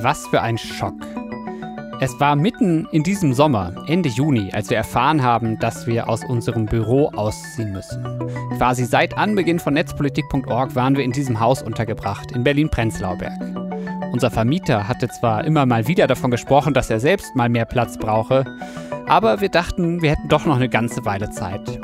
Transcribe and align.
Was 0.00 0.26
für 0.26 0.42
ein 0.42 0.58
Schock. 0.58 0.94
Es 2.00 2.20
war 2.20 2.36
mitten 2.36 2.86
in 2.92 3.02
diesem 3.02 3.32
Sommer, 3.32 3.72
Ende 3.86 4.10
Juni, 4.10 4.50
als 4.52 4.68
wir 4.68 4.76
erfahren 4.76 5.22
haben, 5.22 5.58
dass 5.58 5.86
wir 5.86 6.10
aus 6.10 6.22
unserem 6.24 6.66
Büro 6.66 7.08
ausziehen 7.08 7.72
müssen. 7.72 8.04
Quasi 8.58 8.84
seit 8.84 9.16
Anbeginn 9.16 9.58
von 9.58 9.72
netzpolitik.org 9.72 10.74
waren 10.74 10.96
wir 10.96 11.04
in 11.04 11.12
diesem 11.12 11.40
Haus 11.40 11.62
untergebracht, 11.62 12.32
in 12.32 12.44
Berlin-Prenzlauberg. 12.44 13.32
Unser 14.12 14.30
Vermieter 14.30 14.86
hatte 14.86 15.08
zwar 15.08 15.44
immer 15.44 15.64
mal 15.64 15.88
wieder 15.88 16.06
davon 16.06 16.30
gesprochen, 16.30 16.74
dass 16.74 16.90
er 16.90 17.00
selbst 17.00 17.34
mal 17.34 17.48
mehr 17.48 17.64
Platz 17.64 17.96
brauche, 17.96 18.44
aber 19.06 19.40
wir 19.40 19.48
dachten, 19.48 20.02
wir 20.02 20.10
hätten 20.10 20.28
doch 20.28 20.44
noch 20.44 20.56
eine 20.56 20.68
ganze 20.68 21.06
Weile 21.06 21.30
Zeit. 21.30 21.80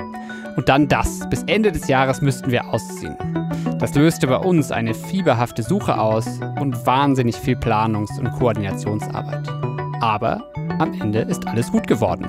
Und 0.56 0.68
dann 0.68 0.88
das. 0.88 1.28
Bis 1.30 1.42
Ende 1.44 1.72
des 1.72 1.88
Jahres 1.88 2.20
müssten 2.20 2.50
wir 2.50 2.68
ausziehen. 2.68 3.16
Das 3.82 3.96
löste 3.96 4.28
bei 4.28 4.36
uns 4.36 4.70
eine 4.70 4.94
fieberhafte 4.94 5.64
Suche 5.64 5.98
aus 5.98 6.38
und 6.60 6.86
wahnsinnig 6.86 7.34
viel 7.34 7.56
Planungs- 7.56 8.16
und 8.16 8.30
Koordinationsarbeit. 8.30 9.48
Aber 10.00 10.40
am 10.78 10.94
Ende 11.00 11.22
ist 11.22 11.48
alles 11.48 11.72
gut 11.72 11.88
geworden. 11.88 12.28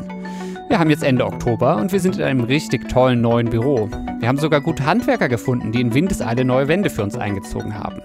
Wir 0.69 0.79
haben 0.79 0.89
jetzt 0.89 1.03
Ende 1.03 1.27
Oktober 1.27 1.77
und 1.77 1.91
wir 1.91 1.99
sind 1.99 2.15
in 2.15 2.23
einem 2.23 2.43
richtig 2.43 2.89
tollen 2.89 3.21
neuen 3.21 3.51
Büro. 3.51 3.87
Wir 4.17 4.27
haben 4.27 4.39
sogar 4.39 4.61
gute 4.61 4.83
Handwerker 4.83 5.29
gefunden, 5.29 5.71
die 5.71 5.81
in 5.81 5.93
Windeseile 5.93 6.43
neue 6.43 6.67
Wände 6.67 6.89
für 6.89 7.03
uns 7.03 7.15
eingezogen 7.15 7.77
haben. 7.77 8.01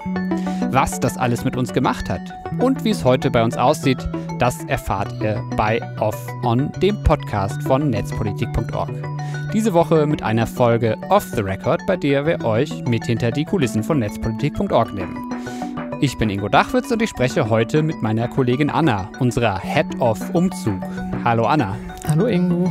Was 0.71 1.01
das 1.01 1.17
alles 1.17 1.45
mit 1.45 1.57
uns 1.57 1.73
gemacht 1.73 2.11
hat 2.11 2.21
und 2.59 2.85
wie 2.85 2.91
es 2.91 3.03
heute 3.03 3.31
bei 3.31 3.43
uns 3.43 3.57
aussieht, 3.57 4.07
das 4.39 4.63
erfahrt 4.65 5.13
ihr 5.23 5.43
bei 5.57 5.81
Off 5.99 6.27
On, 6.45 6.71
dem 6.83 7.03
Podcast 7.05 7.63
von 7.63 7.89
netzpolitik.org. 7.89 8.91
Diese 9.55 9.73
Woche 9.73 10.07
mit 10.07 10.23
einer 10.23 10.47
Folge 10.47 10.97
Off 11.09 11.25
the 11.35 11.41
Record, 11.41 11.81
bei 11.87 11.97
der 11.97 12.27
wir 12.27 12.45
euch 12.45 12.85
mit 12.85 13.07
hinter 13.07 13.31
die 13.31 13.47
Kulissen 13.47 13.83
von 13.83 13.99
netzpolitik.org 13.99 14.93
nehmen. 14.93 15.17
Ich 16.01 16.19
bin 16.19 16.29
Ingo 16.29 16.49
Dachwitz 16.49 16.91
und 16.91 17.01
ich 17.01 17.11
spreche 17.11 17.49
heute 17.49 17.83
mit 17.83 18.03
meiner 18.03 18.29
Kollegin 18.29 18.69
Anna, 18.69 19.11
unserer 19.21 19.59
Head 19.59 19.87
of 20.01 20.21
Umzug. 20.35 20.81
Hallo 21.25 21.47
Anna. 21.47 21.77
Hallo 22.07 22.27
Ingo. 22.27 22.71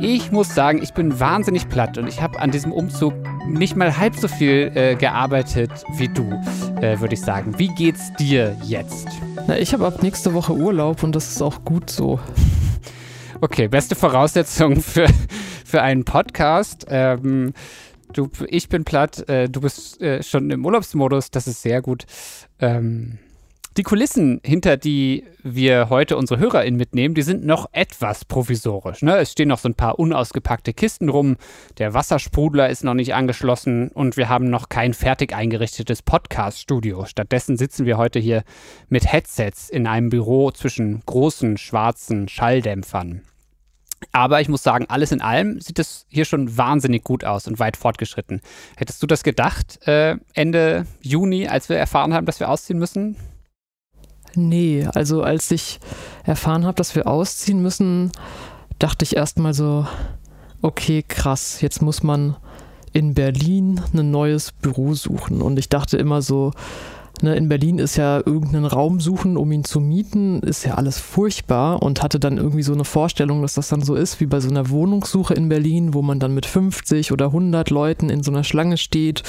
Ich 0.00 0.32
muss 0.32 0.52
sagen, 0.52 0.82
ich 0.82 0.92
bin 0.92 1.18
wahnsinnig 1.20 1.68
platt 1.68 1.96
und 1.96 2.08
ich 2.08 2.20
habe 2.20 2.40
an 2.40 2.50
diesem 2.50 2.72
Umzug 2.72 3.14
nicht 3.46 3.76
mal 3.76 3.96
halb 3.96 4.16
so 4.16 4.28
viel 4.28 4.72
äh, 4.74 4.96
gearbeitet 4.96 5.70
wie 5.96 6.08
du, 6.08 6.38
äh, 6.84 7.00
würde 7.00 7.14
ich 7.14 7.22
sagen. 7.22 7.58
Wie 7.58 7.68
geht's 7.68 8.12
dir 8.14 8.56
jetzt? 8.62 9.08
Na, 9.46 9.58
ich 9.58 9.72
habe 9.72 9.86
ab 9.86 10.02
nächste 10.02 10.34
Woche 10.34 10.52
Urlaub 10.52 11.02
und 11.02 11.16
das 11.16 11.30
ist 11.30 11.40
auch 11.40 11.64
gut 11.64 11.88
so. 11.88 12.20
Okay, 13.40 13.68
beste 13.68 13.94
Voraussetzung 13.94 14.80
für, 14.80 15.06
für 15.64 15.82
einen 15.82 16.04
Podcast. 16.04 16.86
Ähm, 16.88 17.52
du, 18.12 18.30
ich 18.48 18.68
bin 18.68 18.84
platt, 18.84 19.28
äh, 19.28 19.48
du 19.48 19.60
bist 19.62 20.00
äh, 20.00 20.22
schon 20.22 20.50
im 20.50 20.64
Urlaubsmodus, 20.64 21.30
das 21.30 21.46
ist 21.46 21.62
sehr 21.62 21.80
gut. 21.82 22.04
Ähm, 22.58 23.18
die 23.76 23.82
Kulissen, 23.82 24.40
hinter 24.44 24.76
die 24.76 25.24
wir 25.42 25.90
heute 25.90 26.16
unsere 26.16 26.38
HörerInnen 26.38 26.78
mitnehmen, 26.78 27.14
die 27.14 27.22
sind 27.22 27.44
noch 27.44 27.68
etwas 27.72 28.24
provisorisch. 28.24 29.02
Ne? 29.02 29.16
Es 29.16 29.32
stehen 29.32 29.48
noch 29.48 29.58
so 29.58 29.68
ein 29.68 29.74
paar 29.74 29.98
unausgepackte 29.98 30.72
Kisten 30.72 31.08
rum, 31.08 31.36
der 31.78 31.92
Wassersprudler 31.92 32.68
ist 32.68 32.84
noch 32.84 32.94
nicht 32.94 33.14
angeschlossen 33.14 33.88
und 33.88 34.16
wir 34.16 34.28
haben 34.28 34.48
noch 34.48 34.68
kein 34.68 34.94
fertig 34.94 35.34
eingerichtetes 35.34 36.02
Podcast-Studio. 36.02 37.04
Stattdessen 37.06 37.56
sitzen 37.56 37.84
wir 37.84 37.98
heute 37.98 38.20
hier 38.20 38.44
mit 38.88 39.12
Headsets 39.12 39.70
in 39.70 39.88
einem 39.88 40.08
Büro 40.08 40.52
zwischen 40.52 41.02
großen 41.04 41.56
schwarzen 41.56 42.28
Schalldämpfern. 42.28 43.22
Aber 44.12 44.40
ich 44.40 44.48
muss 44.48 44.62
sagen, 44.62 44.86
alles 44.88 45.10
in 45.10 45.20
allem 45.20 45.60
sieht 45.60 45.78
es 45.78 46.06
hier 46.08 46.26
schon 46.26 46.56
wahnsinnig 46.56 47.02
gut 47.02 47.24
aus 47.24 47.48
und 47.48 47.58
weit 47.58 47.76
fortgeschritten. 47.76 48.40
Hättest 48.76 49.02
du 49.02 49.06
das 49.06 49.24
gedacht, 49.24 49.84
äh, 49.88 50.16
Ende 50.34 50.86
Juni, 51.00 51.48
als 51.48 51.68
wir 51.68 51.76
erfahren 51.76 52.14
haben, 52.14 52.26
dass 52.26 52.38
wir 52.38 52.50
ausziehen 52.50 52.78
müssen? 52.78 53.16
Nee, 54.36 54.86
also 54.94 55.22
als 55.22 55.50
ich 55.50 55.80
erfahren 56.24 56.64
habe, 56.64 56.76
dass 56.76 56.94
wir 56.94 57.06
ausziehen 57.06 57.62
müssen, 57.62 58.12
dachte 58.78 59.04
ich 59.04 59.16
erstmal 59.16 59.54
so, 59.54 59.86
okay, 60.62 61.04
krass, 61.06 61.60
jetzt 61.60 61.82
muss 61.82 62.02
man 62.02 62.36
in 62.92 63.14
Berlin 63.14 63.80
ein 63.92 64.10
neues 64.10 64.52
Büro 64.52 64.94
suchen. 64.94 65.42
Und 65.42 65.58
ich 65.58 65.68
dachte 65.68 65.96
immer 65.96 66.22
so, 66.22 66.52
Ne, 67.22 67.36
in 67.36 67.48
Berlin 67.48 67.78
ist 67.78 67.96
ja 67.96 68.18
irgendeinen 68.18 68.64
Raum 68.64 68.98
suchen, 69.00 69.36
um 69.36 69.50
ihn 69.52 69.64
zu 69.64 69.80
mieten, 69.80 70.40
ist 70.42 70.64
ja 70.64 70.74
alles 70.74 70.98
furchtbar 70.98 71.82
und 71.82 72.02
hatte 72.02 72.18
dann 72.18 72.38
irgendwie 72.38 72.62
so 72.62 72.72
eine 72.72 72.84
Vorstellung, 72.84 73.40
dass 73.40 73.54
das 73.54 73.68
dann 73.68 73.82
so 73.82 73.94
ist 73.94 74.20
wie 74.20 74.26
bei 74.26 74.40
so 74.40 74.50
einer 74.50 74.68
Wohnungssuche 74.68 75.32
in 75.32 75.48
Berlin, 75.48 75.94
wo 75.94 76.02
man 76.02 76.18
dann 76.18 76.34
mit 76.34 76.44
50 76.44 77.12
oder 77.12 77.26
100 77.26 77.70
Leuten 77.70 78.10
in 78.10 78.22
so 78.22 78.32
einer 78.32 78.42
Schlange 78.42 78.76
steht, 78.78 79.22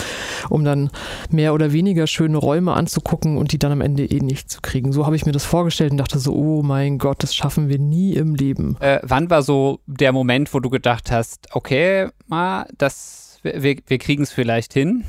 um 0.50 0.64
dann 0.64 0.90
mehr 1.30 1.54
oder 1.54 1.74
weniger 1.74 2.08
schöne 2.08 2.38
Räume 2.38 2.74
anzugucken 2.74 3.38
und 3.38 3.52
die 3.52 3.60
dann 3.60 3.72
am 3.72 3.82
Ende 3.82 4.06
eh 4.06 4.20
nicht 4.20 4.50
zu 4.50 4.62
kriegen. 4.62 4.92
So 4.92 5.06
habe 5.06 5.16
ich 5.16 5.26
mir 5.26 5.32
das 5.32 5.46
vorgestellt 5.46 5.92
und 5.92 5.98
dachte 5.98 6.18
so, 6.18 6.34
oh 6.34 6.64
mein 6.64 6.98
Gott, 6.98 7.22
das 7.22 7.36
schaffen 7.36 7.70
wir 7.70 7.78
nie 7.78 8.14
im 8.14 8.34
Leben. 8.34 8.78
Äh, 8.80 9.00
wann 9.04 9.30
war 9.30 9.44
so 9.44 9.80
der 9.86 10.12
Moment, 10.12 10.54
wo 10.54 10.60
du 10.60 10.70
gedacht 10.70 11.12
hast, 11.12 11.48
okay, 11.54 12.10
ma, 12.28 12.66
das, 12.78 13.40
wir, 13.44 13.78
wir 13.86 13.98
kriegen 14.00 14.24
es 14.24 14.32
vielleicht 14.32 14.74
hin? 14.74 15.04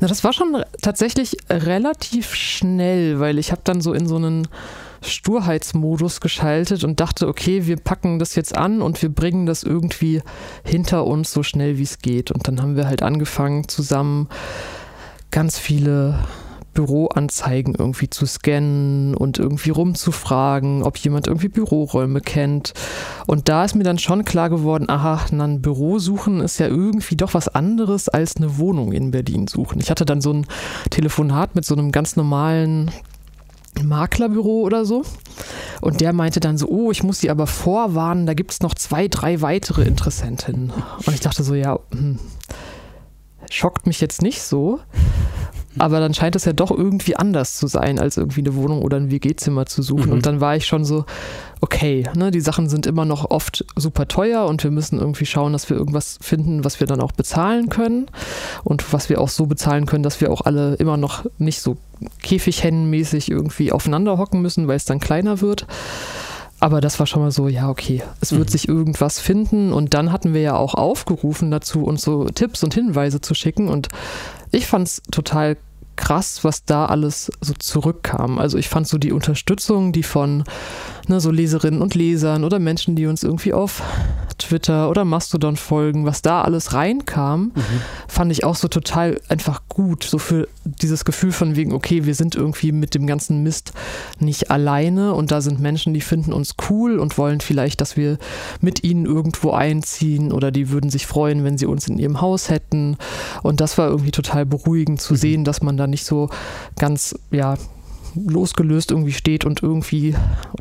Na, 0.00 0.08
das 0.08 0.24
war 0.24 0.32
schon 0.32 0.62
tatsächlich 0.82 1.36
relativ 1.50 2.34
schnell, 2.34 3.20
weil 3.20 3.38
ich 3.38 3.52
habe 3.52 3.62
dann 3.64 3.80
so 3.80 3.92
in 3.92 4.06
so 4.06 4.16
einen 4.16 4.48
Sturheitsmodus 5.02 6.20
geschaltet 6.20 6.84
und 6.84 7.00
dachte, 7.00 7.28
okay, 7.28 7.66
wir 7.66 7.76
packen 7.76 8.18
das 8.18 8.34
jetzt 8.34 8.56
an 8.56 8.82
und 8.82 9.00
wir 9.02 9.08
bringen 9.08 9.46
das 9.46 9.62
irgendwie 9.62 10.22
hinter 10.64 11.06
uns 11.06 11.32
so 11.32 11.42
schnell 11.42 11.78
wie 11.78 11.82
es 11.82 11.98
geht. 11.98 12.30
Und 12.30 12.48
dann 12.48 12.60
haben 12.62 12.76
wir 12.76 12.86
halt 12.86 13.02
angefangen 13.02 13.68
zusammen 13.68 14.28
ganz 15.30 15.58
viele 15.58 16.20
Büroanzeigen 16.74 17.74
irgendwie 17.74 18.10
zu 18.10 18.26
scannen 18.26 19.14
und 19.14 19.38
irgendwie 19.38 19.70
rumzufragen, 19.70 20.82
ob 20.82 20.96
jemand 20.98 21.26
irgendwie 21.26 21.48
Büroräume 21.48 22.20
kennt. 22.20 22.74
Und 23.26 23.48
da 23.48 23.64
ist 23.64 23.74
mir 23.74 23.84
dann 23.84 23.98
schon 23.98 24.24
klar 24.24 24.50
geworden, 24.50 24.90
aha, 24.90 25.24
ein 25.30 25.62
Büro 25.62 25.98
suchen 25.98 26.40
ist 26.40 26.58
ja 26.58 26.66
irgendwie 26.66 27.16
doch 27.16 27.34
was 27.34 27.48
anderes 27.48 28.08
als 28.08 28.36
eine 28.36 28.58
Wohnung 28.58 28.92
in 28.92 29.10
Berlin 29.10 29.46
suchen. 29.46 29.80
Ich 29.80 29.90
hatte 29.90 30.04
dann 30.04 30.20
so 30.20 30.32
ein 30.32 30.46
Telefonat 30.90 31.54
mit 31.54 31.64
so 31.64 31.74
einem 31.74 31.92
ganz 31.92 32.16
normalen 32.16 32.90
Maklerbüro 33.82 34.62
oder 34.62 34.84
so. 34.84 35.02
Und 35.80 36.00
der 36.00 36.12
meinte 36.12 36.40
dann 36.40 36.58
so, 36.58 36.68
oh, 36.68 36.90
ich 36.90 37.02
muss 37.02 37.20
sie 37.20 37.30
aber 37.30 37.46
vorwarnen, 37.46 38.26
da 38.26 38.34
gibt 38.34 38.52
es 38.52 38.60
noch 38.60 38.74
zwei, 38.74 39.08
drei 39.08 39.40
weitere 39.40 39.82
Interessentinnen. 39.82 40.72
Und 41.04 41.14
ich 41.14 41.20
dachte 41.20 41.42
so, 41.42 41.54
ja, 41.54 41.78
hm, 41.90 42.18
schockt 43.50 43.86
mich 43.86 44.00
jetzt 44.00 44.22
nicht 44.22 44.42
so. 44.42 44.80
Aber 45.78 46.00
dann 46.00 46.14
scheint 46.14 46.36
es 46.36 46.44
ja 46.44 46.52
doch 46.52 46.70
irgendwie 46.70 47.16
anders 47.16 47.56
zu 47.56 47.66
sein, 47.66 47.98
als 47.98 48.16
irgendwie 48.16 48.40
eine 48.40 48.54
Wohnung 48.54 48.82
oder 48.82 48.96
ein 48.96 49.10
WG-Zimmer 49.10 49.66
zu 49.66 49.82
suchen. 49.82 50.06
Mhm. 50.06 50.12
Und 50.12 50.26
dann 50.26 50.40
war 50.40 50.56
ich 50.56 50.66
schon 50.66 50.84
so, 50.84 51.04
okay, 51.60 52.04
ne, 52.14 52.30
die 52.30 52.40
Sachen 52.40 52.68
sind 52.68 52.86
immer 52.86 53.04
noch 53.04 53.30
oft 53.30 53.64
super 53.76 54.06
teuer 54.06 54.46
und 54.46 54.62
wir 54.62 54.70
müssen 54.70 54.98
irgendwie 54.98 55.26
schauen, 55.26 55.52
dass 55.52 55.70
wir 55.70 55.76
irgendwas 55.76 56.18
finden, 56.20 56.64
was 56.64 56.80
wir 56.80 56.86
dann 56.86 57.00
auch 57.00 57.12
bezahlen 57.12 57.68
können 57.68 58.06
und 58.62 58.92
was 58.92 59.08
wir 59.08 59.20
auch 59.20 59.28
so 59.28 59.46
bezahlen 59.46 59.86
können, 59.86 60.02
dass 60.02 60.20
wir 60.20 60.30
auch 60.30 60.42
alle 60.42 60.74
immer 60.74 60.96
noch 60.96 61.24
nicht 61.38 61.60
so 61.60 61.76
Käfighennenmäßig 62.22 63.30
irgendwie 63.30 63.72
aufeinander 63.72 64.18
hocken 64.18 64.42
müssen, 64.42 64.68
weil 64.68 64.76
es 64.76 64.84
dann 64.84 65.00
kleiner 65.00 65.40
wird. 65.40 65.66
Aber 66.60 66.80
das 66.80 66.98
war 66.98 67.06
schon 67.06 67.20
mal 67.20 67.30
so, 67.30 67.48
ja, 67.48 67.68
okay, 67.68 68.02
es 68.22 68.32
wird 68.32 68.48
mhm. 68.48 68.52
sich 68.52 68.68
irgendwas 68.68 69.20
finden. 69.20 69.72
Und 69.72 69.92
dann 69.92 70.12
hatten 70.12 70.32
wir 70.32 70.40
ja 70.40 70.56
auch 70.56 70.74
aufgerufen 70.74 71.50
dazu, 71.50 71.84
uns 71.84 72.02
so 72.02 72.24
Tipps 72.24 72.64
und 72.64 72.72
Hinweise 72.72 73.20
zu 73.20 73.34
schicken. 73.34 73.68
Und 73.68 73.88
ich 74.54 74.66
fand 74.66 74.88
es 74.88 75.02
total 75.10 75.56
krass, 75.96 76.44
was 76.44 76.64
da 76.64 76.86
alles 76.86 77.30
so 77.40 77.54
zurückkam. 77.54 78.38
Also 78.38 78.58
ich 78.58 78.68
fand 78.68 78.86
so 78.88 78.98
die 78.98 79.12
Unterstützung, 79.12 79.92
die 79.92 80.02
von 80.02 80.44
ne, 81.08 81.20
so 81.20 81.30
Leserinnen 81.30 81.82
und 81.82 81.94
Lesern 81.94 82.44
oder 82.44 82.58
Menschen, 82.58 82.96
die 82.96 83.06
uns 83.06 83.22
irgendwie 83.22 83.52
auf 83.52 83.82
Twitter 84.38 84.90
oder 84.90 85.04
Mastodon 85.04 85.56
folgen, 85.56 86.04
was 86.06 86.22
da 86.22 86.42
alles 86.42 86.72
reinkam, 86.72 87.52
mhm. 87.54 87.62
fand 88.08 88.32
ich 88.32 88.44
auch 88.44 88.56
so 88.56 88.68
total 88.68 89.20
einfach 89.28 89.62
gut. 89.68 90.04
So 90.04 90.18
für 90.18 90.48
dieses 90.64 91.04
Gefühl 91.04 91.32
von 91.32 91.56
wegen, 91.56 91.72
okay, 91.72 92.04
wir 92.04 92.14
sind 92.14 92.34
irgendwie 92.34 92.72
mit 92.72 92.94
dem 92.94 93.06
ganzen 93.06 93.42
Mist 93.42 93.72
nicht 94.18 94.50
alleine 94.50 95.14
und 95.14 95.30
da 95.30 95.40
sind 95.40 95.60
Menschen, 95.60 95.94
die 95.94 96.00
finden 96.00 96.32
uns 96.32 96.54
cool 96.68 96.98
und 96.98 97.16
wollen 97.18 97.40
vielleicht, 97.40 97.80
dass 97.80 97.96
wir 97.96 98.18
mit 98.60 98.84
ihnen 98.84 99.06
irgendwo 99.06 99.52
einziehen 99.52 100.32
oder 100.32 100.50
die 100.50 100.70
würden 100.70 100.90
sich 100.90 101.06
freuen, 101.06 101.44
wenn 101.44 101.58
sie 101.58 101.66
uns 101.66 101.88
in 101.88 101.98
ihrem 101.98 102.20
Haus 102.20 102.50
hätten. 102.50 102.96
Und 103.42 103.60
das 103.60 103.78
war 103.78 103.88
irgendwie 103.88 104.10
total 104.10 104.46
beruhigend 104.46 105.00
zu 105.00 105.14
mhm. 105.14 105.18
sehen, 105.18 105.44
dass 105.44 105.62
man 105.62 105.76
da 105.76 105.83
nicht 105.86 106.04
so 106.04 106.28
ganz, 106.78 107.14
ja, 107.30 107.56
losgelöst 108.14 108.90
irgendwie 108.90 109.12
steht 109.12 109.44
und 109.44 109.62
irgendwie 109.62 110.14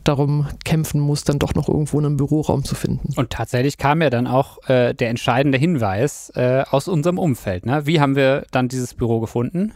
darum 0.04 0.48
kämpfen 0.66 1.00
muss, 1.00 1.24
dann 1.24 1.40
doch 1.40 1.54
noch 1.54 1.70
irgendwo 1.70 2.00
einen 2.00 2.18
Büroraum 2.18 2.64
zu 2.64 2.76
finden. 2.76 3.14
Und 3.16 3.30
tatsächlich 3.30 3.78
kam 3.78 4.02
ja 4.02 4.10
dann 4.10 4.28
auch 4.28 4.68
äh, 4.68 4.94
der 4.94 5.10
entscheidende 5.10 5.58
Hinweis 5.58 6.32
äh, 6.36 6.64
aus 6.70 6.88
unserem 6.88 7.20
Umfeld. 7.20 7.66
Ne? 7.66 7.86
Wie 7.86 8.00
haben 8.00 8.16
wir 8.16 8.46
dann 8.52 8.68
dieses 8.68 8.94
Büro 8.94 9.20
gefunden? 9.20 9.74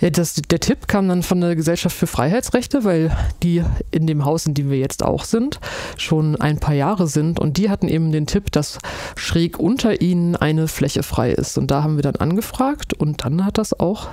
Ja, 0.00 0.10
das, 0.10 0.34
der 0.34 0.58
Tipp 0.58 0.88
kam 0.88 1.08
dann 1.08 1.22
von 1.22 1.40
der 1.40 1.54
Gesellschaft 1.54 1.96
für 1.96 2.08
Freiheitsrechte, 2.08 2.84
weil 2.84 3.16
die 3.42 3.62
in 3.92 4.06
dem 4.06 4.24
Haus, 4.24 4.46
in 4.46 4.54
dem 4.54 4.68
wir 4.68 4.78
jetzt 4.78 5.04
auch 5.04 5.24
sind, 5.24 5.60
schon 5.96 6.36
ein 6.40 6.58
paar 6.58 6.74
Jahre 6.74 7.06
sind 7.06 7.38
und 7.38 7.56
die 7.56 7.70
hatten 7.70 7.88
eben 7.88 8.10
den 8.10 8.26
Tipp, 8.26 8.50
dass 8.50 8.78
schräg 9.14 9.58
unter 9.58 10.00
ihnen 10.00 10.34
eine 10.34 10.66
Fläche 10.66 11.04
frei 11.04 11.30
ist. 11.30 11.56
Und 11.56 11.70
da 11.70 11.84
haben 11.84 11.96
wir 11.96 12.02
dann 12.02 12.16
angefragt 12.16 12.94
und 12.94 13.24
dann 13.24 13.44
hat 13.44 13.58
das 13.58 13.78
auch 13.78 14.08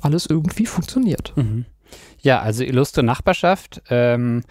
alles 0.00 0.26
irgendwie 0.26 0.66
funktioniert. 0.66 1.32
Mhm. 1.36 1.64
Ja, 2.20 2.40
also 2.40 2.64
illustre 2.64 3.02
Nachbarschaft. 3.02 3.82
Ähm, 3.88 4.42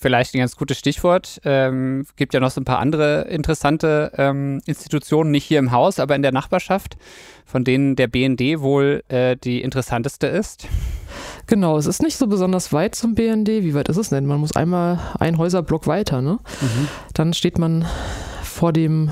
vielleicht 0.00 0.34
ein 0.34 0.38
ganz 0.38 0.56
gutes 0.56 0.78
Stichwort. 0.78 1.40
Ähm, 1.44 2.06
gibt 2.16 2.34
ja 2.34 2.40
noch 2.40 2.50
so 2.50 2.60
ein 2.60 2.64
paar 2.64 2.78
andere 2.78 3.22
interessante 3.28 4.12
ähm, 4.16 4.60
Institutionen, 4.66 5.30
nicht 5.30 5.44
hier 5.44 5.58
im 5.58 5.72
Haus, 5.72 6.00
aber 6.00 6.16
in 6.16 6.22
der 6.22 6.32
Nachbarschaft, 6.32 6.96
von 7.44 7.64
denen 7.64 7.96
der 7.96 8.08
BND 8.08 8.60
wohl 8.60 9.04
äh, 9.08 9.36
die 9.36 9.60
interessanteste 9.60 10.26
ist. 10.26 10.66
Genau, 11.46 11.76
es 11.76 11.86
ist 11.86 12.02
nicht 12.02 12.16
so 12.16 12.26
besonders 12.26 12.72
weit 12.72 12.94
zum 12.94 13.14
BND. 13.14 13.48
Wie 13.48 13.74
weit 13.74 13.88
ist 13.88 13.96
es 13.96 14.08
denn? 14.08 14.26
Man 14.26 14.40
muss 14.40 14.54
einmal 14.54 14.98
einen 15.18 15.36
Häuserblock 15.36 15.86
weiter, 15.86 16.22
ne? 16.22 16.38
Mhm. 16.60 16.88
Dann 17.12 17.34
steht 17.34 17.58
man 17.58 17.84
vor 18.42 18.72
dem 18.72 19.10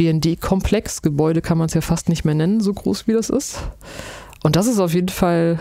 BND-Komplex. 0.00 1.02
Gebäude 1.02 1.42
kann 1.42 1.58
man 1.58 1.66
es 1.66 1.74
ja 1.74 1.82
fast 1.82 2.08
nicht 2.08 2.24
mehr 2.24 2.34
nennen, 2.34 2.62
so 2.62 2.72
groß 2.72 3.06
wie 3.06 3.12
das 3.12 3.28
ist. 3.28 3.58
Und 4.42 4.56
das 4.56 4.66
ist 4.66 4.78
auf 4.78 4.94
jeden 4.94 5.10
Fall 5.10 5.60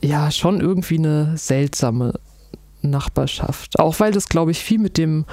ja 0.00 0.30
schon 0.30 0.62
irgendwie 0.62 0.96
eine 0.96 1.36
seltsame 1.36 2.14
Nachbarschaft. 2.80 3.78
Auch 3.78 4.00
weil 4.00 4.12
das, 4.12 4.30
glaube 4.30 4.52
ich, 4.52 4.60
viel 4.60 4.78
mit 4.78 4.96
dem 4.96 5.26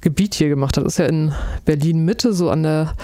Gebiet 0.00 0.34
hier 0.34 0.48
gemacht 0.48 0.76
hat. 0.76 0.84
Das 0.84 0.92
ist 0.92 0.98
ja 0.98 1.06
in 1.06 1.34
Berlin 1.64 2.04
Mitte, 2.04 2.32
so 2.32 2.48
an 2.48 2.62
der, 2.62 2.94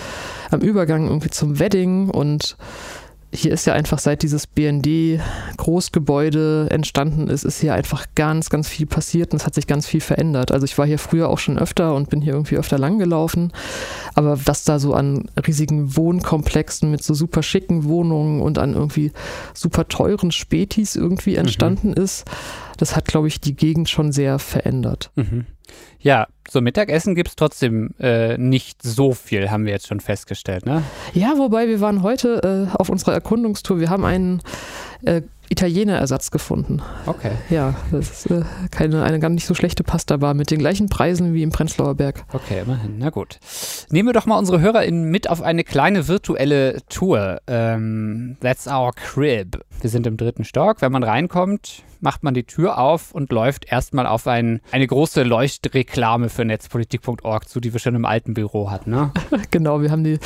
am 0.52 0.60
Übergang 0.60 1.08
irgendwie 1.08 1.30
zum 1.30 1.58
Wedding 1.58 2.08
und 2.08 2.56
hier 3.32 3.52
ist 3.52 3.66
ja 3.66 3.74
einfach 3.74 3.98
seit 3.98 4.22
dieses 4.22 4.46
BND-Großgebäude 4.46 6.68
entstanden 6.70 7.28
ist, 7.28 7.44
ist 7.44 7.60
hier 7.60 7.74
einfach 7.74 8.06
ganz, 8.14 8.48
ganz 8.50 8.68
viel 8.68 8.86
passiert 8.86 9.32
und 9.32 9.40
es 9.40 9.46
hat 9.46 9.54
sich 9.54 9.66
ganz 9.66 9.86
viel 9.86 10.00
verändert. 10.00 10.52
Also 10.52 10.64
ich 10.64 10.78
war 10.78 10.86
hier 10.86 10.98
früher 10.98 11.28
auch 11.28 11.38
schon 11.38 11.58
öfter 11.58 11.94
und 11.94 12.08
bin 12.08 12.22
hier 12.22 12.32
irgendwie 12.34 12.56
öfter 12.56 12.78
lang 12.78 12.98
gelaufen. 12.98 13.52
Aber 14.14 14.46
was 14.46 14.64
da 14.64 14.78
so 14.78 14.94
an 14.94 15.28
riesigen 15.46 15.96
Wohnkomplexen 15.96 16.90
mit 16.90 17.02
so 17.02 17.12
super 17.14 17.42
schicken 17.42 17.84
Wohnungen 17.84 18.40
und 18.40 18.58
an 18.58 18.74
irgendwie 18.74 19.12
super 19.54 19.88
teuren 19.88 20.30
Spätis 20.30 20.96
irgendwie 20.96 21.32
mhm. 21.32 21.38
entstanden 21.38 21.88
mhm. 21.88 22.02
ist, 22.02 22.24
das 22.78 22.96
hat, 22.96 23.06
glaube 23.06 23.28
ich, 23.28 23.40
die 23.40 23.56
Gegend 23.56 23.88
schon 23.88 24.12
sehr 24.12 24.38
verändert. 24.38 25.10
Mhm. 25.16 25.46
Ja, 26.00 26.26
so 26.48 26.60
Mittagessen 26.60 27.14
gibt 27.14 27.28
es 27.28 27.36
trotzdem 27.36 27.90
äh, 27.98 28.38
nicht 28.38 28.82
so 28.82 29.12
viel, 29.12 29.50
haben 29.50 29.64
wir 29.64 29.72
jetzt 29.72 29.86
schon 29.86 30.00
festgestellt, 30.00 30.66
ne? 30.66 30.82
Ja, 31.14 31.38
wobei 31.38 31.68
wir 31.68 31.80
waren 31.80 32.02
heute 32.02 32.68
äh, 32.72 32.76
auf 32.76 32.88
unserer 32.88 33.14
Erkundungstour. 33.14 33.80
Wir 33.80 33.90
haben 33.90 34.04
einen 34.04 34.42
äh, 35.04 35.22
Italiener-Ersatz 35.48 36.30
gefunden. 36.30 36.82
Okay. 37.06 37.32
Ja, 37.50 37.74
das 37.92 38.10
ist 38.10 38.30
äh, 38.30 38.42
keine, 38.70 39.02
eine 39.02 39.20
gar 39.20 39.28
nicht 39.28 39.46
so 39.46 39.54
schlechte 39.54 39.84
Pasta-Bar 39.84 40.34
mit 40.34 40.50
den 40.50 40.58
gleichen 40.58 40.88
Preisen 40.88 41.34
wie 41.34 41.42
im 41.42 41.50
Prenzlauer 41.50 41.94
Berg. 41.94 42.24
Okay, 42.32 42.60
immerhin. 42.62 42.96
Na 42.98 43.10
gut. 43.10 43.38
Nehmen 43.90 44.08
wir 44.08 44.12
doch 44.12 44.26
mal 44.26 44.38
unsere 44.38 44.60
HörerInnen 44.60 45.10
mit 45.10 45.30
auf 45.30 45.42
eine 45.42 45.64
kleine 45.64 46.08
virtuelle 46.08 46.78
Tour. 46.88 47.40
Ähm, 47.46 48.36
that's 48.40 48.66
our 48.66 48.92
crib. 48.92 49.64
Wir 49.80 49.90
sind 49.90 50.06
im 50.06 50.16
dritten 50.16 50.44
Stock. 50.44 50.82
Wenn 50.82 50.92
man 50.92 51.02
reinkommt, 51.02 51.84
macht 52.00 52.22
man 52.22 52.34
die 52.34 52.44
Tür 52.44 52.78
auf 52.78 53.12
und 53.12 53.32
läuft 53.32 53.70
erstmal 53.70 54.06
auf 54.06 54.26
ein, 54.26 54.60
eine 54.70 54.86
große 54.86 55.22
Leuchtreklame 55.22 56.28
für 56.28 56.44
netzpolitik.org 56.44 57.48
zu, 57.48 57.60
die 57.60 57.72
wir 57.72 57.80
schon 57.80 57.94
im 57.94 58.04
alten 58.04 58.34
Büro 58.34 58.70
hatten. 58.70 58.90
Ne? 58.90 59.12
genau, 59.50 59.82
wir 59.82 59.90
haben 59.90 60.04
die 60.04 60.18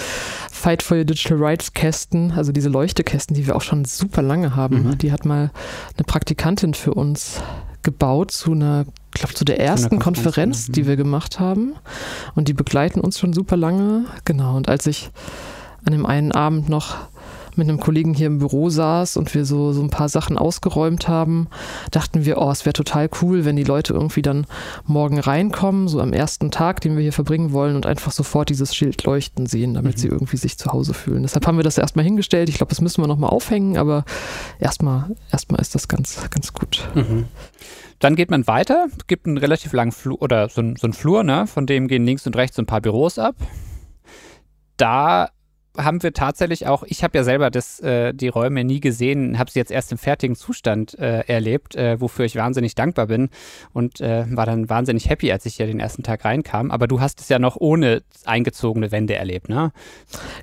Fight 0.51 0.83
for 0.83 0.99
Your 0.99 1.05
Digital 1.05 1.39
Rights 1.39 1.73
Kästen, 1.73 2.33
also 2.33 2.53
diese 2.53 2.69
Leuchtekästen, 2.69 3.35
die 3.35 3.47
wir 3.47 3.57
auch 3.57 3.63
schon 3.63 3.85
super 3.85 4.23
lange 4.23 4.57
haben. 4.57 4.89
Mhm. 4.89 4.99
Die 4.99 5.10
hat 5.13 5.25
mal 5.25 5.51
eine 5.97 6.05
Praktikantin 6.07 6.75
für 6.75 6.95
uns 6.95 7.41
gebaut 7.83 8.31
zu 8.31 8.53
einer, 8.53 8.85
ich 9.15 9.21
glaube, 9.21 9.35
zu 9.35 9.45
der 9.45 9.61
ersten 9.61 9.99
zu 9.99 10.05
Konferenz, 10.05 10.25
Konferenz 10.25 10.67
die 10.67 10.83
mhm. 10.83 10.87
wir 10.87 10.97
gemacht 10.97 11.41
haben. 11.41 11.75
Und 12.35 12.49
die 12.49 12.55
begleiten 12.55 13.01
uns 13.01 13.19
schon 13.19 13.33
super 13.33 13.57
lange. 13.57 14.05
Genau. 14.25 14.57
Und 14.57 14.69
als 14.69 14.87
ich 14.87 15.11
an 15.85 15.93
dem 15.93 16.07
einen 16.07 16.33
Abend 16.33 16.69
noch 16.69 16.97
mit 17.57 17.69
einem 17.69 17.81
Kollegen 17.81 18.15
hier 18.15 18.27
im 18.27 18.39
Büro 18.39 18.71
saß 18.71 19.17
und 19.17 19.35
wir 19.35 19.45
so, 19.45 19.73
so 19.73 19.83
ein 19.83 19.91
paar 19.91 20.09
Sachen 20.09 20.39
ausgeräumt 20.39 21.09
haben, 21.09 21.49
dachten 21.91 22.25
wir, 22.25 22.39
oh, 22.39 22.51
es 22.51 22.65
wäre 22.65 22.73
total 22.73 23.09
cool, 23.23 23.45
wenn 23.45 23.57
die 23.57 23.65
Leute 23.65 23.93
irgendwie 23.93 24.23
dann 24.23 24.47
morgen 24.87 25.19
reinkommen, 25.19 25.89
so 25.89 26.01
am 26.01 26.13
ersten 26.13 26.51
Tag, 26.51 26.81
den 26.81 26.97
wir 26.97 27.03
hier 27.03 27.13
verbringen 27.13 27.53
wollen 27.53 27.77
und 27.77 27.87
einfach 27.87 28.13
sofort 28.13 28.49
dieses 28.49 28.75
Schild 28.75 29.05
leuchten 29.05 29.47
sehen, 29.47 29.75
damit 29.75 29.97
mhm. 29.97 30.01
sie 30.01 30.09
irgendwie 30.09 30.37
sich 30.37 30.59
zu 30.59 30.73
Hause 30.73 30.95
fühlen. 30.95 31.23
Deshalb 31.23 31.47
haben 31.47 31.57
wir 31.57 31.65
das 31.65 31.79
erstmal 31.79 32.05
hingestellt. 32.05 32.49
Ich 32.49 32.57
glaube, 32.57 32.71
das 32.71 32.81
müssen 32.81 33.03
wir 33.03 33.09
nochmal 33.09 33.31
aufhängen, 33.31 33.77
aber 33.77 34.05
erstmal, 34.59 35.11
erstmal 35.33 35.61
ist 35.61 35.75
das 35.75 35.89
ganz, 35.89 36.29
ganz 36.31 36.53
gut. 36.53 36.89
Mhm. 36.95 37.27
Dann 38.01 38.17
geht 38.17 38.31
man 38.31 38.47
weiter, 38.47 38.89
gibt 39.09 39.27
einen 39.27 39.37
relativ 39.37 39.75
langen 39.75 39.93
Flur 39.93 40.21
oder 40.23 40.49
so, 40.49 40.63
so 40.63 40.87
einen 40.87 40.95
Flur, 40.95 41.23
ne? 41.23 41.47
von 41.47 41.67
dem 41.67 41.87
gehen 41.87 42.07
links 42.07 42.27
und 42.27 42.35
rechts 42.35 42.57
so 42.57 42.63
ein 42.63 42.67
paar 42.67 42.81
Büros 42.81 43.19
ab. 43.19 43.37
Da 44.79 45.29
haben 45.77 46.03
wir 46.03 46.13
tatsächlich 46.13 46.67
auch, 46.67 46.83
ich 46.87 47.05
habe 47.05 47.17
ja 47.17 47.25
selber 47.25 47.51
das, 47.51 47.81
äh, 47.81 48.13
die 48.13 48.29
Räume 48.29 48.65
nie 48.65 48.81
gesehen, 48.81 49.39
habe 49.39 49.51
sie 49.51 49.59
jetzt 49.59 49.71
erst 49.71 49.93
im 49.93 49.99
fertigen 49.99 50.37
Zustand 50.37 50.99
äh, 50.99 51.21
erlebt, 51.27 51.75
äh, 51.77 52.01
wofür 52.01 52.25
ich 52.25 52.37
wahnsinnig 52.37 52.75
dankbar 52.75 53.07
bin 53.07 53.31
und 53.73 54.01
äh, 54.01 54.25
war 54.29 54.47
dann 54.47 54.69
wahnsinnig 54.69 55.09
happy, 55.09 55.31
als 55.31 55.47
ich 55.47 55.59
ja 55.59 55.67
den 55.67 55.81
ersten 55.81 56.03
Tag 56.03 56.25
reinkam. 56.25 56.71
Aber 56.71 56.89
du 56.89 57.01
hast 57.01 57.21
es 57.21 57.29
ja 57.29 57.39
noch 57.39 57.57
ohne 57.57 58.03
eingezogene 58.25 58.91
Wände 58.91 59.15
erlebt, 59.15 59.49
ne? 59.49 59.73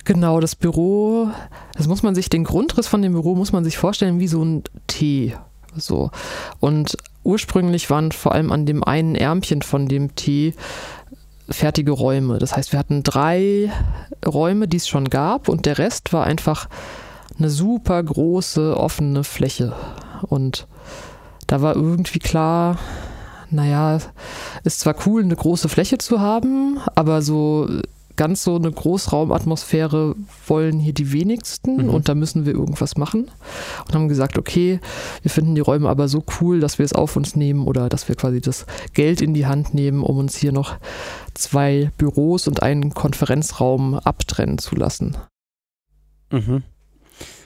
Genau, 0.05 0.39
das 0.39 0.55
Büro, 0.55 1.29
das 1.75 1.87
muss 1.87 2.03
man 2.03 2.15
sich, 2.15 2.29
den 2.29 2.43
Grundriss 2.43 2.87
von 2.87 3.01
dem 3.01 3.13
Büro 3.13 3.35
muss 3.35 3.51
man 3.51 3.63
sich 3.63 3.77
vorstellen 3.77 4.19
wie 4.19 4.27
so 4.27 4.43
ein 4.43 4.63
T. 4.87 5.33
So. 5.75 6.09
Und 6.59 6.97
ursprünglich 7.23 7.89
waren 7.89 8.11
vor 8.11 8.31
allem 8.33 8.51
an 8.51 8.65
dem 8.65 8.83
einen 8.83 9.15
Ärmchen 9.15 9.61
von 9.61 9.87
dem 9.87 10.15
T 10.15 10.53
fertige 11.49 11.91
Räume. 11.91 12.39
Das 12.39 12.55
heißt, 12.55 12.71
wir 12.71 12.79
hatten 12.79 13.03
drei 13.03 13.71
Räume, 14.25 14.67
die 14.67 14.77
es 14.77 14.87
schon 14.87 15.09
gab 15.09 15.49
und 15.49 15.65
der 15.65 15.77
Rest 15.77 16.13
war 16.13 16.25
einfach 16.25 16.67
eine 17.37 17.49
super 17.49 18.01
große 18.01 18.75
offene 18.75 19.23
Fläche. 19.23 19.73
Und 20.23 20.67
da 21.47 21.61
war 21.61 21.75
irgendwie 21.75 22.19
klar, 22.19 22.77
naja, 23.49 23.99
ist 24.63 24.81
zwar 24.81 24.95
cool, 25.05 25.23
eine 25.23 25.35
große 25.35 25.69
Fläche 25.69 25.97
zu 25.97 26.19
haben, 26.19 26.79
aber 26.95 27.21
so 27.21 27.69
ganz 28.17 28.43
so 28.43 28.55
eine 28.55 28.71
Großraumatmosphäre 28.71 30.15
wollen 30.45 30.79
hier 30.79 30.93
die 30.93 31.13
wenigsten 31.13 31.77
mhm. 31.77 31.89
und 31.89 32.09
da 32.09 32.15
müssen 32.15 32.45
wir 32.45 32.53
irgendwas 32.53 32.97
machen. 32.97 33.31
Und 33.87 33.95
haben 33.95 34.09
gesagt, 34.09 34.37
okay, 34.37 34.81
wir 35.21 35.31
finden 35.31 35.55
die 35.55 35.61
Räume 35.61 35.87
aber 35.87 36.09
so 36.09 36.23
cool, 36.41 36.59
dass 36.59 36.79
wir 36.79 36.85
es 36.85 36.93
auf 36.93 37.15
uns 37.15 37.35
nehmen 37.35 37.65
oder 37.65 37.87
dass 37.87 38.09
wir 38.09 38.15
quasi 38.15 38.41
das 38.41 38.65
Geld 38.93 39.21
in 39.21 39.33
die 39.33 39.45
Hand 39.45 39.73
nehmen, 39.73 40.03
um 40.03 40.17
uns 40.17 40.35
hier 40.35 40.51
noch 40.51 40.75
zwei 41.33 41.91
Büros 41.97 42.47
und 42.47 42.61
einen 42.61 42.93
Konferenzraum 42.93 43.95
abtrennen 43.95 44.57
zu 44.57 44.75
lassen. 44.75 45.15
Mhm. 46.31 46.63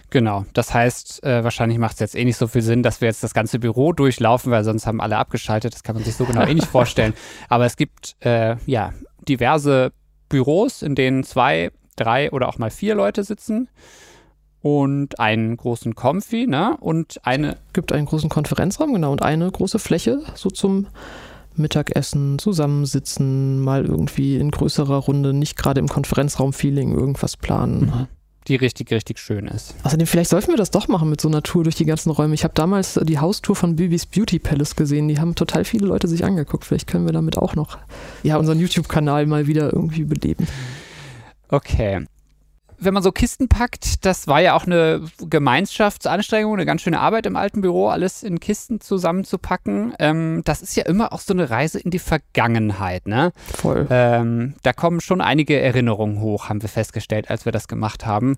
Genau, 0.10 0.46
das 0.54 0.74
heißt, 0.74 1.24
äh, 1.24 1.44
wahrscheinlich 1.44 1.78
macht 1.78 1.94
es 1.94 2.00
jetzt 2.00 2.16
eh 2.16 2.26
nicht 2.26 2.36
so 2.36 2.48
viel 2.48 2.62
Sinn, 2.62 2.84
dass 2.84 3.00
wir 3.00 3.08
jetzt 3.08 3.24
das 3.24 3.34
ganze 3.34 3.60
Büro 3.60 3.94
durchlaufen, 3.94 4.52
weil 4.52 4.66
sonst 4.66 4.86
haben 4.86 5.00
alle 5.00 5.18
abgeschaltet. 5.18 5.74
Das 5.74 5.84
kann 5.84 5.96
man 5.96 6.04
sich 6.04 6.16
so 6.16 6.26
genau 6.26 6.42
eh 6.42 6.54
nicht 6.54 6.68
vorstellen. 6.72 7.14
Aber 7.48 7.66
es 7.66 7.78
gibt 7.78 8.18
äh, 8.20 8.58
ja 8.66 8.94
diverse 9.26 9.94
Büros, 10.32 10.82
in 10.82 10.96
denen 10.96 11.24
zwei, 11.24 11.72
drei 11.96 12.32
oder 12.32 12.48
auch 12.48 12.58
mal 12.58 12.72
vier 12.72 12.96
Leute 12.96 13.24
sitzen 13.24 13.68
und 14.62 15.20
einen 15.20 15.58
großen 15.58 15.94
Comfy, 15.94 16.48
ne? 16.48 16.78
Und 16.80 17.20
eine. 17.24 17.58
Gibt 17.74 17.92
einen 17.92 18.06
großen 18.06 18.30
Konferenzraum, 18.30 18.94
genau, 18.94 19.12
und 19.12 19.22
eine 19.22 19.52
große 19.52 19.80
Fläche, 19.80 20.22
so 20.36 20.50
zum 20.50 20.88
Mittagessen, 21.56 22.40
zusammensitzen, 22.40 23.60
mal 23.60 23.86
irgendwie 23.86 24.38
in 24.38 24.52
größerer 24.52 24.98
Runde, 24.98 25.34
nicht 25.34 25.58
gerade 25.58 25.80
im 25.80 25.90
Konferenzraum-Feeling 25.90 26.94
irgendwas 26.94 27.36
planen. 27.38 27.82
Mhm 27.82 28.08
die 28.48 28.56
richtig, 28.56 28.92
richtig 28.92 29.20
schön 29.20 29.48
ist. 29.48 29.76
Außerdem, 29.84 30.08
vielleicht 30.08 30.30
sollten 30.30 30.50
wir 30.50 30.58
das 30.58 30.72
doch 30.72 30.88
machen 30.88 31.10
mit 31.10 31.22
so 31.22 31.28
einer 31.28 31.44
Tour 31.44 31.64
durch 31.64 31.76
die 31.76 31.86
ganzen 31.86 32.10
Räume. 32.10 32.34
Ich 32.34 32.44
habe 32.44 32.54
damals 32.54 33.00
die 33.04 33.20
Haustour 33.20 33.56
von 33.56 33.76
Bibis 33.76 34.06
Beauty 34.06 34.40
Palace 34.40 34.76
gesehen. 34.76 35.08
Die 35.08 35.20
haben 35.20 35.36
total 35.36 35.64
viele 35.64 35.86
Leute 35.86 36.08
sich 36.08 36.26
angeguckt. 36.26 36.66
Vielleicht 36.66 36.88
können 36.88 37.06
wir 37.06 37.14
damit 37.14 37.38
auch 37.38 37.56
noch 37.56 37.78
ja, 38.24 38.38
unseren 38.38 38.60
YouTube-Kanal 38.60 39.26
mal 39.28 39.48
wieder 39.48 39.72
irgendwie 39.74 40.04
beleben. 40.04 40.48
Okay 41.50 42.06
wenn 42.82 42.94
man 42.94 43.04
so 43.04 43.12
Kisten 43.12 43.48
packt, 43.48 44.06
das 44.06 44.28
war 44.28 44.42
ja 44.42 44.56
auch 44.56 44.66
eine 44.66 45.06
Gemeinschaftsanstrengung, 45.20 46.54
eine 46.54 46.66
ganz 46.66 46.82
schöne 46.82 47.00
Arbeit 47.00 47.28
im 47.28 47.36
alten 47.36 47.62
Büro, 47.62 47.90
alles 47.90 48.24
in 48.24 48.40
Kisten 48.40 48.82
zusammenzupacken. 48.82 49.94
Ähm, 50.00 50.42
das 50.46 50.62
ist 50.62 50.76
ja 50.76 50.86
immer 50.86 51.14
auch 51.14 51.20
so 51.20 51.34
eine 51.34 51.50
Reise 51.50 51.80
in 51.80 51.92
die 51.92 52.00
Vergangenheit, 52.00 53.08
ne? 53.08 53.32
Voll. 53.54 53.88
Ähm, 53.90 54.56
da 54.64 54.74
kommen 54.74 55.00
schon 55.00 55.22
einige 55.22 55.60
Erinnerungen 55.60 56.20
hoch, 56.22 56.50
haben 56.50 56.62
wir 56.62 56.70
festgestellt, 56.70 57.30
als 57.30 57.46
wir 57.46 57.52
das 57.52 57.68
gemacht 57.68 58.06
haben. 58.06 58.38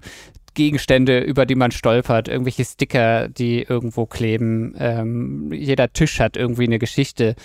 Gegenstände, 0.53 1.19
über 1.19 1.45
die 1.45 1.55
man 1.55 1.71
stolpert, 1.71 2.27
irgendwelche 2.27 2.65
Sticker, 2.65 3.27
die 3.27 3.63
irgendwo 3.63 4.05
kleben. 4.05 4.75
Ähm, 4.77 5.51
jeder 5.51 5.91
Tisch 5.93 6.19
hat 6.19 6.37
irgendwie 6.37 6.65
eine 6.65 6.79
Geschichte. 6.79 7.35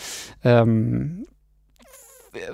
Ähm, 0.45 1.27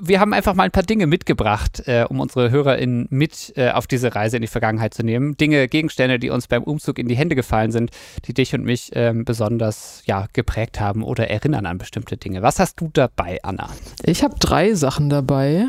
wir 0.01 0.21
haben 0.21 0.33
einfach 0.33 0.55
mal 0.55 0.65
ein 0.65 0.71
paar 0.71 0.83
Dinge 0.83 1.07
mitgebracht, 1.07 1.83
äh, 1.87 2.05
um 2.09 2.21
unsere 2.21 2.51
HörerInnen 2.51 3.07
mit 3.11 3.53
äh, 3.57 3.71
auf 3.71 3.87
diese 3.87 4.15
Reise 4.15 4.37
in 4.37 4.43
die 4.43 4.49
Vergangenheit 4.49 4.95
zu 4.95 5.03
nehmen. 5.03 5.37
Dinge, 5.37 5.69
Gegenstände, 5.69 6.19
die 6.19 6.31
uns 6.31 6.47
beim 6.49 6.63
Umzug 6.63 6.99
in 6.99 7.09
die 7.09 7.17
Hände 7.17 7.35
gefallen 7.35 7.73
sind, 7.73 7.91
die 8.27 8.35
dich 8.35 8.55
und 8.55 8.65
mich 8.65 8.91
ähm, 8.95 9.25
besonders 9.25 10.03
ja, 10.07 10.27
geprägt 10.33 10.81
haben 10.81 11.03
oder 11.03 11.29
erinnern 11.29 11.67
an 11.67 11.79
bestimmte 11.79 12.17
Dinge. 12.17 12.43
Was 12.43 12.59
hast 12.59 12.81
du 12.81 12.91
dabei, 12.93 13.39
Anna? 13.43 13.69
Ich 14.05 14.23
habe 14.23 14.37
drei 14.39 14.75
Sachen 14.75 15.11
dabei. 15.11 15.67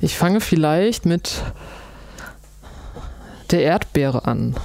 Ich 0.00 0.16
fange 0.16 0.40
vielleicht 0.40 1.06
mit 1.06 1.42
der 3.50 3.62
Erdbeere 3.62 4.26
an. 4.26 4.56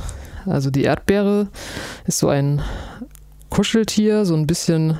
Also 0.46 0.70
die 0.70 0.84
Erdbeere 0.84 1.48
ist 2.06 2.20
so 2.20 2.30
ein 2.30 2.62
Kuscheltier, 3.50 4.26
so 4.26 4.36
ein 4.36 4.48
bisschen 4.48 5.00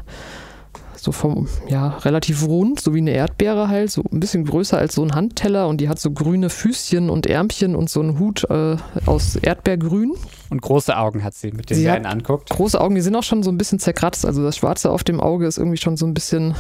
so 1.06 1.12
vom, 1.12 1.48
ja, 1.68 2.00
relativ 2.00 2.46
rund, 2.48 2.80
so 2.80 2.94
wie 2.96 2.98
eine 2.98 3.12
Erdbeere 3.12 3.70
halt, 3.70 3.92
so 3.92 4.04
ein 4.12 4.20
bisschen 4.20 4.44
größer 4.44 4.78
als 4.78 4.96
so 4.96 5.04
ein 5.04 5.14
Handteller 5.14 5.68
und 5.68 5.80
die 5.80 5.88
hat 5.88 6.00
so 6.00 6.12
grüne 6.12 6.50
Füßchen 6.50 7.12
und 7.12 7.28
Ärmchen 7.28 7.76
und 7.76 7.92
so 7.92 8.02
einen 8.02 8.20
Hut 8.20 8.44
äh, 8.50 8.76
aus 9.06 9.36
Erdbeergrün. 9.36 10.14
Und 10.50 10.62
große 10.62 10.98
Augen 10.98 11.24
hat 11.24 11.36
sie, 11.36 11.52
mit 11.52 11.70
denen 11.70 11.80
sie, 11.80 11.90
einen 11.90 12.08
anguckt. 12.08 12.50
Große 12.50 12.80
Augen, 12.82 12.96
die 12.96 13.02
sind 13.02 13.16
auch 13.16 13.24
schon 13.24 13.44
so 13.44 13.52
ein 13.52 13.58
bisschen 13.58 13.80
zerkratzt. 13.80 14.26
Also 14.26 14.44
das 14.44 14.58
Schwarze 14.58 14.90
auf 14.90 15.04
dem 15.04 15.20
Auge 15.20 15.46
ist 15.46 15.58
irgendwie 15.58 15.78
schon 15.78 15.96
so 15.96 16.08
ein 16.08 16.14
bisschen, 16.14 16.56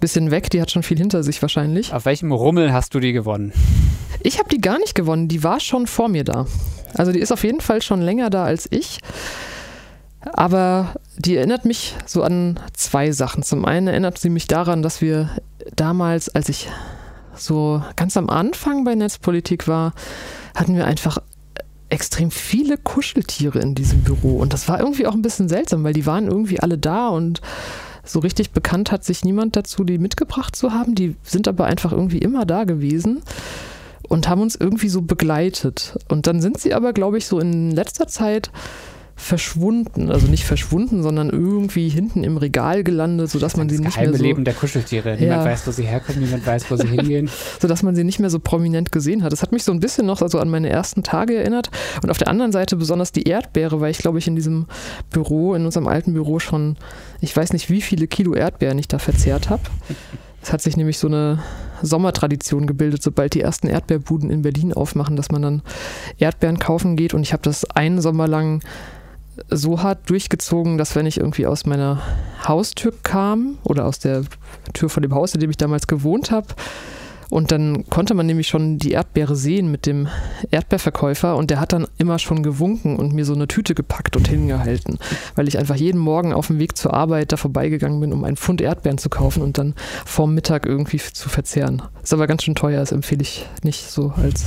bisschen 0.00 0.30
weg. 0.30 0.50
Die 0.50 0.60
hat 0.60 0.70
schon 0.70 0.82
viel 0.82 0.98
hinter 0.98 1.22
sich 1.22 1.40
wahrscheinlich. 1.42 1.92
Auf 1.92 2.06
welchem 2.06 2.32
Rummel 2.32 2.72
hast 2.72 2.94
du 2.94 3.00
die 3.00 3.12
gewonnen? 3.12 3.52
Ich 4.22 4.38
habe 4.38 4.48
die 4.48 4.60
gar 4.60 4.78
nicht 4.78 4.94
gewonnen. 4.94 5.28
Die 5.28 5.44
war 5.44 5.60
schon 5.60 5.86
vor 5.86 6.08
mir 6.08 6.24
da. 6.24 6.46
Also 6.94 7.12
die 7.12 7.20
ist 7.20 7.32
auf 7.32 7.44
jeden 7.44 7.60
Fall 7.60 7.82
schon 7.82 8.00
länger 8.00 8.30
da 8.30 8.44
als 8.44 8.66
ich. 8.70 8.98
Aber 10.20 10.94
die 11.18 11.36
erinnert 11.36 11.64
mich 11.64 11.96
so 12.06 12.22
an 12.22 12.60
zwei 12.72 13.12
Sachen. 13.12 13.42
Zum 13.42 13.64
einen 13.64 13.88
erinnert 13.88 14.18
sie 14.18 14.30
mich 14.30 14.46
daran, 14.46 14.82
dass 14.82 15.00
wir 15.00 15.30
damals, 15.74 16.28
als 16.28 16.48
ich 16.48 16.68
so 17.34 17.82
ganz 17.96 18.16
am 18.16 18.30
Anfang 18.30 18.84
bei 18.84 18.94
Netzpolitik 18.94 19.68
war, 19.68 19.92
hatten 20.54 20.76
wir 20.76 20.86
einfach 20.86 21.18
extrem 21.88 22.30
viele 22.30 22.76
Kuscheltiere 22.76 23.58
in 23.60 23.74
diesem 23.74 24.02
Büro. 24.02 24.38
Und 24.38 24.52
das 24.52 24.68
war 24.68 24.78
irgendwie 24.78 25.06
auch 25.06 25.14
ein 25.14 25.22
bisschen 25.22 25.48
seltsam, 25.48 25.84
weil 25.84 25.94
die 25.94 26.06
waren 26.06 26.26
irgendwie 26.26 26.60
alle 26.60 26.78
da 26.78 27.08
und 27.08 27.40
so 28.04 28.20
richtig 28.20 28.52
bekannt 28.52 28.90
hat 28.90 29.04
sich 29.04 29.24
niemand 29.24 29.56
dazu, 29.56 29.84
die 29.84 29.98
mitgebracht 29.98 30.56
zu 30.56 30.72
haben. 30.72 30.94
Die 30.94 31.16
sind 31.22 31.46
aber 31.46 31.66
einfach 31.66 31.92
irgendwie 31.92 32.18
immer 32.18 32.46
da 32.46 32.64
gewesen 32.64 33.22
und 34.08 34.28
haben 34.28 34.40
uns 34.40 34.56
irgendwie 34.56 34.88
so 34.88 35.02
begleitet. 35.02 35.98
Und 36.08 36.26
dann 36.26 36.40
sind 36.40 36.58
sie 36.58 36.74
aber, 36.74 36.92
glaube 36.92 37.18
ich, 37.18 37.26
so 37.26 37.38
in 37.38 37.70
letzter 37.70 38.06
Zeit 38.06 38.50
verschwunden. 39.18 40.10
Also 40.10 40.28
nicht 40.28 40.44
verschwunden, 40.44 41.02
sondern 41.02 41.28
irgendwie 41.28 41.88
hinten 41.88 42.22
im 42.22 42.36
Regal 42.36 42.84
gelandet, 42.84 43.28
sodass 43.30 43.56
man 43.56 43.68
sie 43.68 43.80
nicht 43.80 43.96
mehr 43.96 44.06
so... 44.06 44.12
Das 44.12 44.20
Leben 44.20 44.44
der 44.44 44.54
Kuscheltiere. 44.54 45.16
Niemand 45.18 45.44
ja. 45.44 45.44
weiß, 45.44 45.66
wo 45.66 45.72
sie 45.72 45.82
herkommen, 45.82 46.22
niemand 46.22 46.46
weiß, 46.46 46.70
wo 46.70 46.76
sie 46.76 46.86
hingehen. 46.88 47.28
sodass 47.60 47.82
man 47.82 47.96
sie 47.96 48.04
nicht 48.04 48.20
mehr 48.20 48.30
so 48.30 48.38
prominent 48.38 48.92
gesehen 48.92 49.24
hat. 49.24 49.32
Das 49.32 49.42
hat 49.42 49.50
mich 49.50 49.64
so 49.64 49.72
ein 49.72 49.80
bisschen 49.80 50.06
noch 50.06 50.22
also 50.22 50.38
an 50.38 50.48
meine 50.48 50.70
ersten 50.70 51.02
Tage 51.02 51.34
erinnert. 51.34 51.68
Und 52.00 52.10
auf 52.10 52.18
der 52.18 52.28
anderen 52.28 52.52
Seite 52.52 52.76
besonders 52.76 53.10
die 53.10 53.24
Erdbeere, 53.24 53.80
weil 53.80 53.90
ich 53.90 53.98
glaube 53.98 54.18
ich 54.18 54.28
in 54.28 54.36
diesem 54.36 54.66
Büro, 55.10 55.54
in 55.54 55.64
unserem 55.64 55.88
alten 55.88 56.14
Büro 56.14 56.38
schon, 56.38 56.76
ich 57.20 57.36
weiß 57.36 57.52
nicht 57.52 57.68
wie 57.70 57.82
viele 57.82 58.06
Kilo 58.06 58.34
Erdbeeren 58.34 58.78
ich 58.78 58.88
da 58.88 59.00
verzehrt 59.00 59.50
habe. 59.50 59.62
Es 60.40 60.52
hat 60.52 60.62
sich 60.62 60.76
nämlich 60.76 60.98
so 60.98 61.08
eine 61.08 61.42
Sommertradition 61.82 62.68
gebildet, 62.68 63.02
sobald 63.02 63.34
die 63.34 63.40
ersten 63.40 63.66
Erdbeerbuden 63.66 64.30
in 64.30 64.42
Berlin 64.42 64.72
aufmachen, 64.72 65.16
dass 65.16 65.30
man 65.32 65.42
dann 65.42 65.62
Erdbeeren 66.18 66.60
kaufen 66.60 66.96
geht. 66.96 67.14
Und 67.14 67.22
ich 67.22 67.32
habe 67.32 67.42
das 67.42 67.64
einen 67.64 68.00
Sommer 68.00 68.28
lang 68.28 68.62
so 69.50 69.82
hart 69.82 70.08
durchgezogen, 70.10 70.78
dass 70.78 70.94
wenn 70.96 71.06
ich 71.06 71.18
irgendwie 71.18 71.46
aus 71.46 71.66
meiner 71.66 72.00
Haustür 72.46 72.92
kam 73.02 73.58
oder 73.64 73.84
aus 73.86 73.98
der 73.98 74.24
Tür 74.72 74.88
von 74.88 75.02
dem 75.02 75.14
Haus, 75.14 75.34
in 75.34 75.40
dem 75.40 75.50
ich 75.50 75.56
damals 75.56 75.86
gewohnt 75.86 76.30
habe, 76.30 76.48
und 77.30 77.52
dann 77.52 77.84
konnte 77.90 78.14
man 78.14 78.26
nämlich 78.26 78.48
schon 78.48 78.78
die 78.78 78.92
Erdbeere 78.92 79.36
sehen 79.36 79.70
mit 79.70 79.86
dem 79.86 80.08
Erdbeerverkäufer 80.50 81.36
und 81.36 81.50
der 81.50 81.60
hat 81.60 81.72
dann 81.72 81.86
immer 81.98 82.18
schon 82.18 82.42
gewunken 82.42 82.96
und 82.96 83.12
mir 83.12 83.24
so 83.24 83.34
eine 83.34 83.48
Tüte 83.48 83.74
gepackt 83.74 84.16
und 84.16 84.28
hingehalten, 84.28 84.98
weil 85.34 85.46
ich 85.46 85.58
einfach 85.58 85.76
jeden 85.76 85.98
Morgen 85.98 86.32
auf 86.32 86.46
dem 86.46 86.58
Weg 86.58 86.76
zur 86.76 86.94
Arbeit 86.94 87.32
da 87.32 87.36
vorbeigegangen 87.36 88.00
bin, 88.00 88.12
um 88.12 88.24
einen 88.24 88.36
Pfund 88.36 88.60
Erdbeeren 88.60 88.98
zu 88.98 89.10
kaufen 89.10 89.42
und 89.42 89.58
dann 89.58 89.74
vorm 90.06 90.34
Mittag 90.34 90.64
irgendwie 90.64 90.98
zu 90.98 91.28
verzehren. 91.28 91.82
Ist 92.02 92.14
aber 92.14 92.26
ganz 92.26 92.44
schön 92.44 92.54
teuer, 92.54 92.80
das 92.80 92.92
empfehle 92.92 93.22
ich 93.22 93.46
nicht 93.62 93.90
so 93.90 94.12
als, 94.16 94.46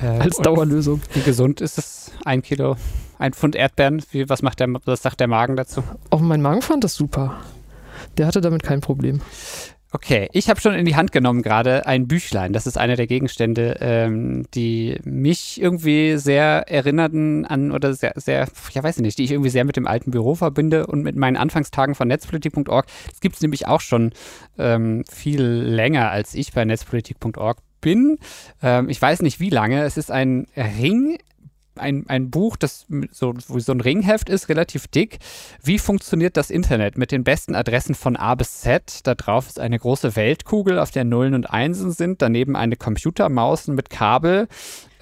äh, 0.00 0.06
als 0.06 0.36
Dauerlösung. 0.36 1.00
Wie 1.14 1.22
gesund 1.22 1.60
ist 1.60 1.78
es? 1.78 2.12
Ein 2.24 2.42
Kilo 2.42 2.76
ein 3.22 3.32
Pfund 3.32 3.56
Erdbeeren. 3.56 4.02
Wie, 4.10 4.28
was, 4.28 4.42
macht 4.42 4.60
der, 4.60 4.68
was 4.84 5.02
sagt 5.02 5.20
der 5.20 5.28
Magen 5.28 5.56
dazu? 5.56 5.82
Auch 6.10 6.20
mein 6.20 6.42
Magen 6.42 6.62
fand 6.62 6.84
das 6.84 6.94
super. 6.94 7.40
Der 8.18 8.26
hatte 8.26 8.40
damit 8.40 8.62
kein 8.62 8.80
Problem. 8.80 9.20
Okay, 9.94 10.30
ich 10.32 10.48
habe 10.48 10.58
schon 10.58 10.72
in 10.72 10.86
die 10.86 10.96
Hand 10.96 11.12
genommen 11.12 11.42
gerade 11.42 11.86
ein 11.86 12.08
Büchlein. 12.08 12.54
Das 12.54 12.66
ist 12.66 12.78
einer 12.78 12.96
der 12.96 13.06
Gegenstände, 13.06 13.76
ähm, 13.80 14.46
die 14.54 14.98
mich 15.04 15.60
irgendwie 15.60 16.16
sehr 16.16 16.64
erinnerten 16.66 17.44
an 17.44 17.72
oder 17.72 17.92
sehr, 17.92 18.14
sehr, 18.16 18.48
ja 18.72 18.82
weiß 18.82 18.96
ich 18.96 19.02
nicht, 19.02 19.18
die 19.18 19.24
ich 19.24 19.32
irgendwie 19.32 19.50
sehr 19.50 19.66
mit 19.66 19.76
dem 19.76 19.86
alten 19.86 20.10
Büro 20.10 20.34
verbinde 20.34 20.86
und 20.86 21.02
mit 21.02 21.16
meinen 21.16 21.36
Anfangstagen 21.36 21.94
von 21.94 22.08
netzpolitik.org. 22.08 22.86
Das 23.10 23.20
gibt 23.20 23.36
es 23.36 23.42
nämlich 23.42 23.66
auch 23.66 23.82
schon 23.82 24.12
ähm, 24.58 25.04
viel 25.10 25.42
länger, 25.42 26.10
als 26.10 26.34
ich 26.34 26.54
bei 26.54 26.64
netzpolitik.org 26.64 27.58
bin. 27.82 28.18
Ähm, 28.62 28.88
ich 28.88 29.00
weiß 29.00 29.20
nicht 29.20 29.40
wie 29.40 29.50
lange. 29.50 29.82
Es 29.82 29.98
ist 29.98 30.10
ein 30.10 30.46
Ring 30.56 31.18
ein, 31.76 32.04
ein 32.08 32.30
Buch, 32.30 32.56
das 32.56 32.86
so, 33.10 33.34
so 33.38 33.72
ein 33.72 33.80
Ringheft 33.80 34.28
ist, 34.28 34.48
relativ 34.48 34.88
dick. 34.88 35.18
Wie 35.62 35.78
funktioniert 35.78 36.36
das 36.36 36.50
Internet 36.50 36.98
mit 36.98 37.12
den 37.12 37.24
besten 37.24 37.54
Adressen 37.54 37.94
von 37.94 38.16
A 38.16 38.34
bis 38.34 38.60
Z? 38.60 39.00
Da 39.04 39.14
drauf 39.14 39.48
ist 39.48 39.60
eine 39.60 39.78
große 39.78 40.16
Weltkugel, 40.16 40.78
auf 40.78 40.90
der 40.90 41.04
Nullen 41.04 41.34
und 41.34 41.50
Einsen 41.50 41.92
sind, 41.92 42.22
daneben 42.22 42.56
eine 42.56 42.76
Computermaus 42.76 43.66
mit 43.68 43.90
Kabel 43.90 44.48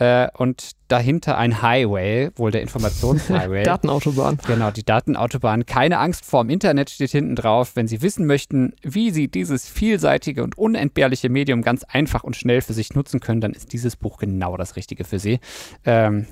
äh, 0.00 0.28
und 0.34 0.70
dahinter 0.88 1.36
ein 1.36 1.60
Highway, 1.60 2.30
wohl 2.36 2.50
der 2.50 2.62
Informationshighway. 2.62 3.62
Datenautobahn. 3.64 4.38
Genau, 4.46 4.70
die 4.70 4.82
Datenautobahn. 4.82 5.66
Keine 5.66 5.98
Angst 5.98 6.24
vorm 6.24 6.48
Internet 6.48 6.88
steht 6.88 7.10
hinten 7.10 7.36
drauf. 7.36 7.72
Wenn 7.74 7.86
Sie 7.86 8.00
wissen 8.00 8.24
möchten, 8.24 8.72
wie 8.82 9.10
Sie 9.10 9.28
dieses 9.28 9.68
vielseitige 9.68 10.42
und 10.42 10.56
unentbehrliche 10.56 11.28
Medium 11.28 11.60
ganz 11.60 11.84
einfach 11.84 12.24
und 12.24 12.34
schnell 12.34 12.62
für 12.62 12.72
sich 12.72 12.94
nutzen 12.94 13.20
können, 13.20 13.42
dann 13.42 13.52
ist 13.52 13.74
dieses 13.74 13.96
Buch 13.96 14.16
genau 14.16 14.56
das 14.56 14.74
Richtige 14.76 15.04
für 15.04 15.18
Sie. 15.18 15.38
Ähm, 15.84 16.26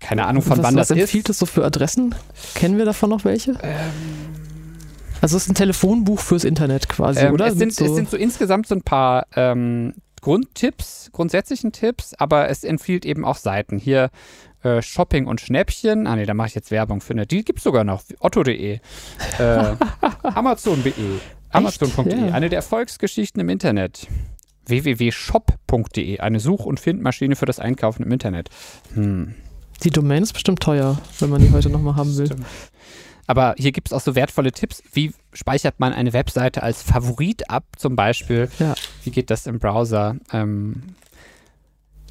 keine 0.00 0.26
Ahnung, 0.26 0.42
von 0.42 0.58
was, 0.58 0.64
wann 0.64 0.74
was 0.74 0.88
das 0.88 0.90
ist. 0.90 1.02
Was 1.02 1.02
empfiehlt 1.04 1.28
es 1.30 1.38
so 1.38 1.46
für 1.46 1.64
Adressen? 1.64 2.12
Kennen 2.56 2.76
wir 2.76 2.86
davon 2.86 3.10
noch 3.10 3.24
welche? 3.24 3.52
Ähm, 3.62 3.76
also 5.20 5.36
es 5.36 5.44
ist 5.44 5.48
ein 5.48 5.54
Telefonbuch 5.54 6.18
fürs 6.18 6.42
Internet 6.42 6.88
quasi, 6.88 7.20
ähm, 7.20 7.34
oder? 7.34 7.46
Es 7.46 7.54
sind, 7.54 7.72
so 7.72 7.84
es 7.84 7.94
sind 7.94 8.10
so 8.10 8.16
insgesamt 8.16 8.66
so 8.66 8.74
ein 8.74 8.82
paar 8.82 9.26
ähm, 9.36 9.94
Grundtipps, 10.26 11.10
grundsätzlichen 11.12 11.70
Tipps, 11.70 12.12
aber 12.14 12.48
es 12.48 12.64
empfiehlt 12.64 13.06
eben 13.06 13.24
auch 13.24 13.36
Seiten. 13.36 13.78
Hier 13.78 14.10
äh, 14.64 14.82
Shopping 14.82 15.28
und 15.28 15.40
Schnäppchen. 15.40 16.08
Ah 16.08 16.16
nee, 16.16 16.26
da 16.26 16.34
mache 16.34 16.48
ich 16.48 16.56
jetzt 16.56 16.72
Werbung 16.72 17.00
für 17.00 17.12
eine. 17.12 17.28
Die 17.28 17.44
gibt 17.44 17.60
es 17.60 17.62
sogar 17.62 17.84
noch. 17.84 18.02
Otto.de. 18.18 18.80
Äh, 19.38 19.38
Amazon.de. 20.24 20.92
Amazon.de. 21.50 22.26
Ja. 22.26 22.32
Eine 22.32 22.48
der 22.48 22.56
Erfolgsgeschichten 22.56 23.40
im 23.40 23.48
Internet. 23.48 24.08
www.shop.de. 24.66 26.18
Eine 26.18 26.40
Such- 26.40 26.66
und 26.66 26.80
Findmaschine 26.80 27.36
für 27.36 27.46
das 27.46 27.60
Einkaufen 27.60 28.02
im 28.02 28.10
Internet. 28.10 28.48
Hm. 28.94 29.32
Die 29.84 29.90
Domain 29.90 30.24
ist 30.24 30.32
bestimmt 30.32 30.58
teuer, 30.58 30.98
wenn 31.20 31.30
man 31.30 31.40
die 31.40 31.52
heute 31.52 31.70
nochmal 31.70 31.94
haben 31.94 32.16
will. 32.18 32.26
Stimmt. 32.26 32.46
Aber 33.26 33.54
hier 33.58 33.72
gibt 33.72 33.88
es 33.88 33.92
auch 33.92 34.00
so 34.00 34.14
wertvolle 34.14 34.52
Tipps. 34.52 34.82
Wie 34.92 35.12
speichert 35.32 35.80
man 35.80 35.92
eine 35.92 36.12
Webseite 36.12 36.62
als 36.62 36.82
Favorit 36.82 37.50
ab, 37.50 37.64
zum 37.76 37.96
Beispiel? 37.96 38.48
Ja. 38.58 38.74
Wie 39.04 39.10
geht 39.10 39.30
das 39.30 39.46
im 39.46 39.58
Browser? 39.58 40.16
Ähm, 40.32 40.82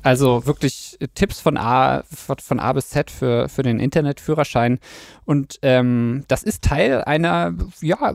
also 0.06 0.46
wirklich 0.46 1.00
Tipps 1.16 1.40
von 1.40 1.58
A, 1.58 2.04
von 2.04 2.60
A 2.60 2.74
bis 2.74 2.90
Z 2.90 3.10
für, 3.10 3.50
für 3.50 3.64
den 3.64 3.80
Internetführerschein. 3.80 4.78
Und 5.26 5.58
ähm, 5.64 6.26
das 6.28 6.44
ist 6.44 6.64
Teil 6.64 7.04
einer, 7.04 7.56
ja, 7.82 8.14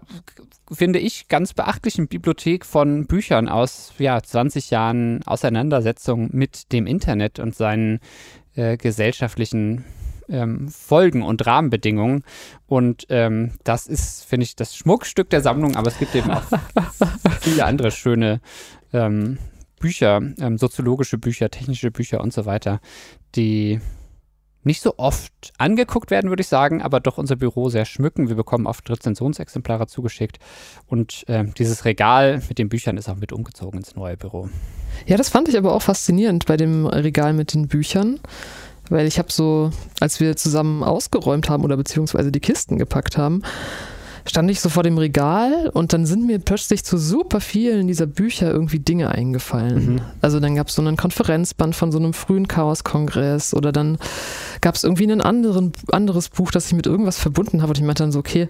finde 0.71 1.01
ich, 1.01 1.27
ganz 1.27 1.53
beachtlichen 1.53 2.07
Bibliothek 2.07 2.65
von 2.65 3.07
Büchern 3.07 3.49
aus 3.49 3.93
ja, 3.99 4.23
20 4.23 4.71
Jahren 4.71 5.25
Auseinandersetzung 5.25 6.29
mit 6.33 6.71
dem 6.73 6.87
Internet 6.87 7.41
und 7.41 7.57
seinen 7.57 7.99
äh, 8.55 8.77
gesellschaftlichen 8.77 9.85
ähm, 10.31 10.69
Folgen 10.69 11.23
und 11.23 11.47
Rahmenbedingungen. 11.47 12.25
Und 12.67 13.07
ähm, 13.09 13.53
das 13.65 13.87
ist, 13.87 14.25
finde 14.25 14.45
ich, 14.45 14.57
das 14.57 14.77
Schmuckstück 14.77 15.31
der 15.31 15.41
Sammlung, 15.41 15.77
aber 15.77 15.89
es 15.89 15.99
gibt 15.99 16.15
eben 16.15 16.31
auch 16.31 16.45
viele 17.41 17.65
andere 17.65 17.91
schöne 17.91 18.41
ähm, 18.93 19.39
Bücher, 19.79 20.21
ähm, 20.39 20.59
soziologische 20.59 21.19
Bücher, 21.19 21.51
technische 21.51 21.91
Bücher 21.91 22.21
und 22.21 22.33
so 22.33 22.47
weiter, 22.47 22.81
die 23.35 23.81
nicht 24.63 24.83
so 24.83 24.95
oft 24.99 25.53
angeguckt 25.57 26.11
werden, 26.11 26.29
würde 26.29 26.43
ich 26.43 26.49
sagen, 26.49 26.83
aber 26.83 27.01
doch 27.01 27.17
unser 27.19 27.37
Büro 27.37 27.71
sehr 27.71 27.87
schmücken. 27.87 28.29
Wir 28.29 28.37
bekommen 28.37 28.67
oft 28.67 28.89
Rezensionsexemplare 28.91 29.87
zugeschickt 29.87 30.39
und 30.87 31.27
äh, 31.29 31.45
dieses 31.57 31.85
Regal 31.85 32.43
mit 32.49 32.59
den 32.59 32.69
Büchern 32.69 32.97
ist 32.97 33.09
auch 33.09 33.17
mit 33.17 33.33
umgezogen 33.33 33.79
ins 33.79 33.97
neue 33.97 34.17
Büro. 34.17 34.51
Ja, 35.07 35.17
das 35.17 35.31
fand 35.31 35.49
ich 35.49 35.57
aber 35.57 35.73
auch 35.73 35.83
faszinierend 35.83 36.47
bei 36.47 36.57
dem 36.57 36.87
Regal 36.87 37.33
mit 37.33 37.55
den 37.55 37.69
Büchern. 37.69 38.21
Weil 38.91 39.07
ich 39.07 39.19
habe 39.19 39.33
so, 39.33 39.71
als 40.01 40.21
wir 40.21 40.37
zusammen 40.37 40.83
ausgeräumt 40.83 41.49
haben 41.49 41.65
oder 41.65 41.77
beziehungsweise 41.77 42.31
die 42.31 42.41
Kisten 42.41 42.77
gepackt 42.77 43.17
haben, 43.17 43.43
stand 44.27 44.51
ich 44.51 44.61
so 44.61 44.69
vor 44.69 44.83
dem 44.83 44.99
Regal 44.99 45.71
und 45.73 45.93
dann 45.93 46.07
sind 46.07 46.27
mir 46.27 46.39
plötzlich 46.39 46.85
zu 46.85 46.99
super 46.99 47.41
vielen 47.41 47.87
dieser 47.87 48.07
Bücher 48.07 48.51
irgendwie 48.51 48.79
Dinge 48.79 49.11
eingefallen. 49.11 49.95
Mhm. 49.95 50.01
Also 50.21 50.41
dann 50.41 50.55
gab 50.55 50.69
es 50.69 50.75
so 50.75 50.83
einen 50.83 50.97
Konferenzband 50.97 51.75
von 51.75 51.91
so 51.93 51.99
einem 51.99 52.13
frühen 52.13 52.49
Chaos-Kongress 52.49 53.55
oder 53.55 53.73
dann 53.73 53.99
gab 54.61 54.75
es 54.75 54.85
irgendwie 54.85 55.11
ein 55.11 55.21
anderen, 55.21 55.73
anderes 55.91 56.29
Buch, 56.29 56.51
das 56.51 56.67
ich 56.67 56.75
mit 56.75 56.87
irgendwas 56.87 57.19
verbunden 57.19 57.63
habe 57.63 57.71
und 57.71 57.79
ich 57.79 57.85
meinte 57.85 58.03
dann 58.03 58.13
so, 58.13 58.19
okay, 58.19 58.49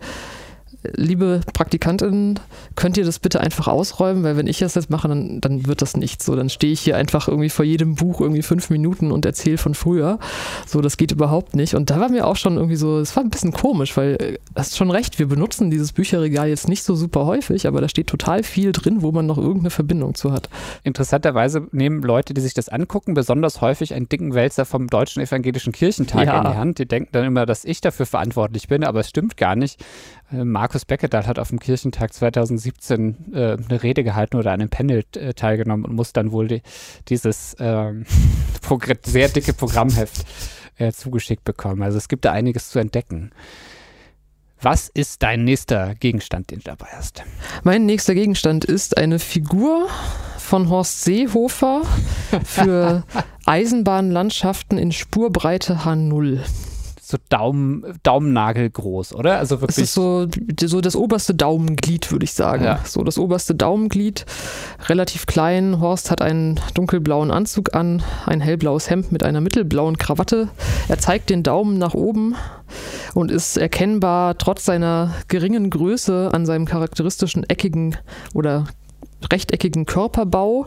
liebe 0.82 1.40
Praktikantin, 1.52 2.40
könnt 2.74 2.96
ihr 2.96 3.04
das 3.04 3.18
bitte 3.18 3.40
einfach 3.40 3.68
ausräumen, 3.68 4.22
weil 4.22 4.36
wenn 4.36 4.46
ich 4.46 4.58
das 4.58 4.74
jetzt 4.74 4.90
mache, 4.90 5.08
dann, 5.08 5.40
dann 5.40 5.66
wird 5.66 5.82
das 5.82 5.96
nicht 5.96 6.22
so. 6.22 6.34
Dann 6.34 6.48
stehe 6.48 6.72
ich 6.72 6.80
hier 6.80 6.96
einfach 6.96 7.28
irgendwie 7.28 7.50
vor 7.50 7.64
jedem 7.64 7.94
Buch 7.96 8.20
irgendwie 8.20 8.42
fünf 8.42 8.70
Minuten 8.70 9.12
und 9.12 9.26
erzähle 9.26 9.58
von 9.58 9.74
früher. 9.74 10.18
So, 10.66 10.80
das 10.80 10.96
geht 10.96 11.12
überhaupt 11.12 11.54
nicht. 11.54 11.74
Und 11.74 11.90
da 11.90 12.00
war 12.00 12.08
mir 12.08 12.26
auch 12.26 12.36
schon 12.36 12.56
irgendwie 12.56 12.76
so, 12.76 12.98
es 12.98 13.14
war 13.14 13.22
ein 13.22 13.30
bisschen 13.30 13.52
komisch, 13.52 13.96
weil 13.96 14.16
du 14.16 14.24
äh, 14.24 14.38
hast 14.54 14.76
schon 14.76 14.90
recht, 14.90 15.18
wir 15.18 15.26
benutzen 15.26 15.70
dieses 15.70 15.92
Bücherregal 15.92 16.48
jetzt 16.48 16.68
nicht 16.68 16.82
so 16.82 16.94
super 16.94 17.26
häufig, 17.26 17.66
aber 17.66 17.80
da 17.80 17.88
steht 17.88 18.06
total 18.06 18.42
viel 18.42 18.72
drin, 18.72 19.02
wo 19.02 19.12
man 19.12 19.26
noch 19.26 19.38
irgendeine 19.38 19.70
Verbindung 19.70 20.14
zu 20.14 20.32
hat. 20.32 20.48
Interessanterweise 20.82 21.66
nehmen 21.72 22.02
Leute, 22.02 22.32
die 22.32 22.40
sich 22.40 22.54
das 22.54 22.68
angucken, 22.68 23.14
besonders 23.14 23.60
häufig 23.60 23.94
einen 23.94 24.08
dicken 24.08 24.34
Wälzer 24.34 24.64
vom 24.64 24.86
Deutschen 24.86 25.22
Evangelischen 25.22 25.72
Kirchentag 25.72 26.26
ja. 26.26 26.38
in 26.38 26.50
die 26.50 26.58
Hand. 26.58 26.78
Die 26.78 26.86
denken 26.86 27.10
dann 27.12 27.24
immer, 27.24 27.44
dass 27.44 27.64
ich 27.64 27.80
dafür 27.80 28.06
verantwortlich 28.06 28.68
bin, 28.68 28.84
aber 28.84 29.00
es 29.00 29.10
stimmt 29.10 29.36
gar 29.36 29.56
nicht. 29.56 29.84
Äh, 30.32 30.44
Markus 30.44 30.84
Beckedahl 30.84 31.26
hat 31.26 31.38
auf 31.38 31.48
dem 31.48 31.58
Kirchentag 31.58 32.12
2017 32.12 33.32
äh, 33.32 33.56
eine 33.56 33.82
Rede 33.82 34.04
gehalten 34.04 34.36
oder 34.36 34.52
an 34.52 34.60
einem 34.60 34.70
Panel 34.70 35.04
äh, 35.16 35.34
teilgenommen 35.34 35.84
und 35.84 35.94
muss 35.94 36.12
dann 36.12 36.32
wohl 36.32 36.48
die, 36.48 36.62
dieses 37.08 37.56
ähm, 37.58 38.04
sehr 39.04 39.28
dicke 39.28 39.52
Programmheft 39.52 40.24
äh, 40.78 40.92
zugeschickt 40.92 41.44
bekommen. 41.44 41.82
Also 41.82 41.98
es 41.98 42.08
gibt 42.08 42.24
da 42.24 42.32
einiges 42.32 42.70
zu 42.70 42.78
entdecken. 42.78 43.32
Was 44.62 44.88
ist 44.88 45.22
dein 45.22 45.44
nächster 45.44 45.94
Gegenstand, 45.94 46.50
den 46.50 46.58
du 46.58 46.64
dabei 46.64 46.88
hast? 46.92 47.22
Mein 47.64 47.86
nächster 47.86 48.14
Gegenstand 48.14 48.66
ist 48.66 48.98
eine 48.98 49.18
Figur 49.18 49.88
von 50.36 50.68
Horst 50.68 51.02
Seehofer 51.02 51.82
für 52.44 53.04
Eisenbahnlandschaften 53.46 54.76
in 54.76 54.92
Spurbreite 54.92 55.78
H0 55.84 56.40
so 57.10 57.18
Daumen, 57.28 57.84
Daumennagel 58.02 58.70
groß, 58.70 59.14
oder? 59.14 59.38
Also 59.38 59.60
wirklich. 59.60 59.78
Es 59.78 59.84
ist 59.84 59.94
so, 59.94 60.26
so 60.64 60.80
das 60.80 60.96
oberste 60.96 61.34
Daumenglied, 61.34 62.10
würde 62.12 62.24
ich 62.24 62.32
sagen. 62.32 62.64
Ja. 62.64 62.80
So 62.84 63.02
das 63.02 63.18
oberste 63.18 63.54
Daumenglied, 63.54 64.24
relativ 64.88 65.26
klein. 65.26 65.80
Horst 65.80 66.10
hat 66.10 66.22
einen 66.22 66.60
dunkelblauen 66.74 67.30
Anzug 67.30 67.74
an, 67.74 68.02
ein 68.26 68.40
hellblaues 68.40 68.88
Hemd 68.90 69.12
mit 69.12 69.24
einer 69.24 69.40
mittelblauen 69.40 69.98
Krawatte. 69.98 70.48
Er 70.88 70.98
zeigt 70.98 71.30
den 71.30 71.42
Daumen 71.42 71.78
nach 71.78 71.94
oben 71.94 72.34
und 73.14 73.30
ist 73.30 73.56
erkennbar 73.56 74.38
trotz 74.38 74.64
seiner 74.64 75.14
geringen 75.28 75.70
Größe 75.70 76.30
an 76.32 76.46
seinem 76.46 76.66
charakteristischen 76.66 77.48
eckigen 77.48 77.96
oder 78.34 78.66
rechteckigen 79.30 79.86
Körperbau 79.86 80.66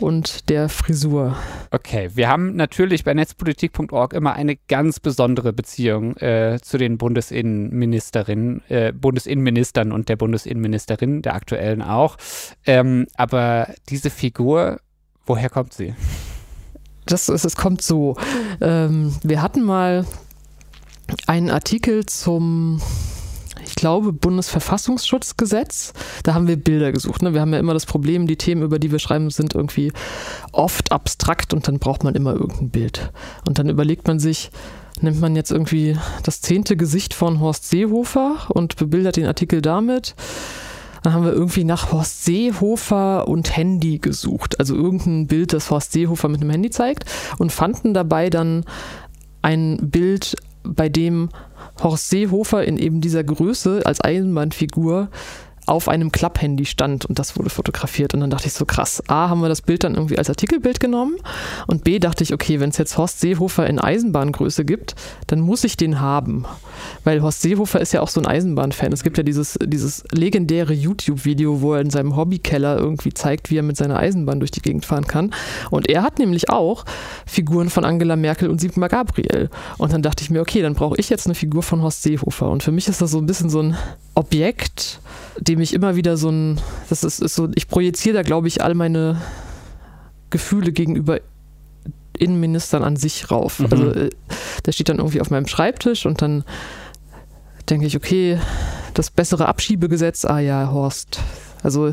und 0.00 0.48
der 0.48 0.68
Frisur. 0.68 1.36
Okay, 1.70 2.10
wir 2.14 2.28
haben 2.28 2.56
natürlich 2.56 3.04
bei 3.04 3.14
netzpolitik.org 3.14 4.12
immer 4.12 4.34
eine 4.34 4.56
ganz 4.68 5.00
besondere 5.00 5.52
Beziehung 5.52 6.16
äh, 6.16 6.58
zu 6.60 6.78
den 6.78 6.98
Bundesinnenministerinnen, 6.98 8.62
äh, 8.68 8.92
Bundesinnenministern 8.92 9.92
und 9.92 10.08
der 10.08 10.16
Bundesinnenministerin, 10.16 11.22
der 11.22 11.34
aktuellen 11.34 11.82
auch. 11.82 12.16
Ähm, 12.66 13.06
aber 13.16 13.68
diese 13.88 14.10
Figur, 14.10 14.80
woher 15.26 15.50
kommt 15.50 15.72
sie? 15.72 15.94
Das 17.06 17.28
ist, 17.28 17.44
es 17.44 17.56
kommt 17.56 17.82
so. 17.82 18.16
Ähm, 18.60 19.14
wir 19.22 19.42
hatten 19.42 19.62
mal 19.62 20.06
einen 21.26 21.50
Artikel 21.50 22.06
zum 22.06 22.80
ich 23.72 23.76
glaube, 23.76 24.12
Bundesverfassungsschutzgesetz. 24.12 25.94
Da 26.24 26.34
haben 26.34 26.46
wir 26.46 26.56
Bilder 26.56 26.92
gesucht. 26.92 27.22
Ne? 27.22 27.32
Wir 27.32 27.40
haben 27.40 27.54
ja 27.54 27.58
immer 27.58 27.72
das 27.72 27.86
Problem, 27.86 28.26
die 28.26 28.36
Themen, 28.36 28.60
über 28.60 28.78
die 28.78 28.92
wir 28.92 28.98
schreiben, 28.98 29.30
sind 29.30 29.54
irgendwie 29.54 29.94
oft 30.52 30.92
abstrakt 30.92 31.54
und 31.54 31.66
dann 31.66 31.78
braucht 31.78 32.04
man 32.04 32.14
immer 32.14 32.34
irgendein 32.34 32.68
Bild. 32.68 33.10
Und 33.48 33.58
dann 33.58 33.70
überlegt 33.70 34.06
man 34.06 34.18
sich, 34.18 34.50
nimmt 35.00 35.22
man 35.22 35.34
jetzt 35.36 35.50
irgendwie 35.50 35.96
das 36.22 36.42
zehnte 36.42 36.76
Gesicht 36.76 37.14
von 37.14 37.40
Horst 37.40 37.70
Seehofer 37.70 38.50
und 38.50 38.76
bebildert 38.76 39.16
den 39.16 39.24
Artikel 39.24 39.62
damit. 39.62 40.16
Dann 41.02 41.14
haben 41.14 41.24
wir 41.24 41.32
irgendwie 41.32 41.64
nach 41.64 41.92
Horst 41.92 42.26
Seehofer 42.26 43.26
und 43.26 43.56
Handy 43.56 44.00
gesucht. 44.00 44.60
Also 44.60 44.74
irgendein 44.74 45.28
Bild, 45.28 45.54
das 45.54 45.70
Horst 45.70 45.92
Seehofer 45.92 46.28
mit 46.28 46.42
einem 46.42 46.50
Handy 46.50 46.68
zeigt 46.68 47.06
und 47.38 47.52
fanden 47.52 47.94
dabei 47.94 48.28
dann 48.28 48.66
ein 49.40 49.78
Bild, 49.90 50.36
bei 50.62 50.88
dem 50.88 51.30
Horst 51.82 52.10
Seehofer 52.10 52.64
in 52.64 52.78
eben 52.78 53.00
dieser 53.00 53.24
Größe 53.24 53.82
als 53.84 54.02
Eisenbahnfigur 54.02 55.08
auf 55.66 55.88
einem 55.88 56.10
Klapphandy 56.10 56.64
stand 56.64 57.06
und 57.06 57.18
das 57.18 57.36
wurde 57.36 57.50
fotografiert. 57.50 58.14
Und 58.14 58.20
dann 58.20 58.30
dachte 58.30 58.46
ich 58.46 58.52
so, 58.52 58.64
krass, 58.64 59.02
A, 59.08 59.28
haben 59.28 59.40
wir 59.40 59.48
das 59.48 59.62
Bild 59.62 59.84
dann 59.84 59.94
irgendwie 59.94 60.18
als 60.18 60.28
Artikelbild 60.28 60.80
genommen 60.80 61.16
und 61.66 61.84
B, 61.84 61.98
dachte 61.98 62.24
ich, 62.24 62.34
okay, 62.34 62.60
wenn 62.60 62.70
es 62.70 62.78
jetzt 62.78 62.98
Horst 62.98 63.20
Seehofer 63.20 63.66
in 63.66 63.78
Eisenbahngröße 63.78 64.64
gibt, 64.64 64.94
dann 65.28 65.40
muss 65.40 65.64
ich 65.64 65.76
den 65.76 66.00
haben. 66.00 66.44
Weil 67.04 67.22
Horst 67.22 67.42
Seehofer 67.42 67.80
ist 67.80 67.92
ja 67.92 68.00
auch 68.00 68.08
so 68.08 68.20
ein 68.20 68.26
Eisenbahnfan. 68.26 68.92
Es 68.92 69.02
gibt 69.02 69.18
ja 69.18 69.22
dieses, 69.22 69.58
dieses 69.64 70.04
legendäre 70.10 70.72
YouTube-Video, 70.72 71.60
wo 71.60 71.74
er 71.74 71.80
in 71.80 71.90
seinem 71.90 72.16
Hobbykeller 72.16 72.76
irgendwie 72.78 73.12
zeigt, 73.12 73.50
wie 73.50 73.58
er 73.58 73.62
mit 73.62 73.76
seiner 73.76 73.98
Eisenbahn 73.98 74.40
durch 74.40 74.50
die 74.50 74.62
Gegend 74.62 74.84
fahren 74.84 75.06
kann. 75.06 75.32
Und 75.70 75.88
er 75.88 76.02
hat 76.02 76.18
nämlich 76.18 76.50
auch 76.50 76.84
Figuren 77.26 77.70
von 77.70 77.84
Angela 77.84 78.16
Merkel 78.16 78.50
und 78.50 78.60
Sigmar 78.60 78.88
Gabriel. 78.88 79.48
Und 79.78 79.92
dann 79.92 80.02
dachte 80.02 80.24
ich 80.24 80.30
mir, 80.30 80.40
okay, 80.40 80.62
dann 80.62 80.74
brauche 80.74 80.96
ich 80.98 81.08
jetzt 81.08 81.26
eine 81.26 81.34
Figur 81.34 81.62
von 81.62 81.82
Horst 81.82 82.02
Seehofer. 82.02 82.50
Und 82.50 82.62
für 82.62 82.72
mich 82.72 82.88
ist 82.88 83.00
das 83.00 83.12
so 83.12 83.18
ein 83.18 83.26
bisschen 83.26 83.50
so 83.50 83.60
ein 83.60 83.76
Objekt, 84.14 85.00
dem 85.38 85.60
ich 85.60 85.74
immer 85.74 85.96
wieder 85.96 86.16
so 86.16 86.30
ein, 86.30 86.60
das 86.88 87.04
ist, 87.04 87.20
ist 87.20 87.34
so, 87.34 87.48
ich 87.54 87.68
projiziere 87.68 88.16
da, 88.16 88.22
glaube 88.22 88.48
ich, 88.48 88.62
all 88.62 88.74
meine 88.74 89.20
Gefühle 90.30 90.72
gegenüber 90.72 91.20
Innenministern 92.18 92.82
an 92.82 92.96
sich 92.96 93.30
rauf. 93.30 93.58
Mhm. 93.58 93.68
Also 93.70 93.90
äh, 93.90 94.10
der 94.64 94.72
steht 94.72 94.88
dann 94.88 94.98
irgendwie 94.98 95.20
auf 95.20 95.30
meinem 95.30 95.46
Schreibtisch 95.46 96.06
und 96.06 96.22
dann 96.22 96.44
denke 97.68 97.86
ich, 97.86 97.96
okay, 97.96 98.38
das 98.94 99.10
bessere 99.10 99.48
Abschiebegesetz, 99.48 100.24
ah 100.24 100.40
ja, 100.40 100.70
Horst. 100.70 101.20
Also 101.62 101.90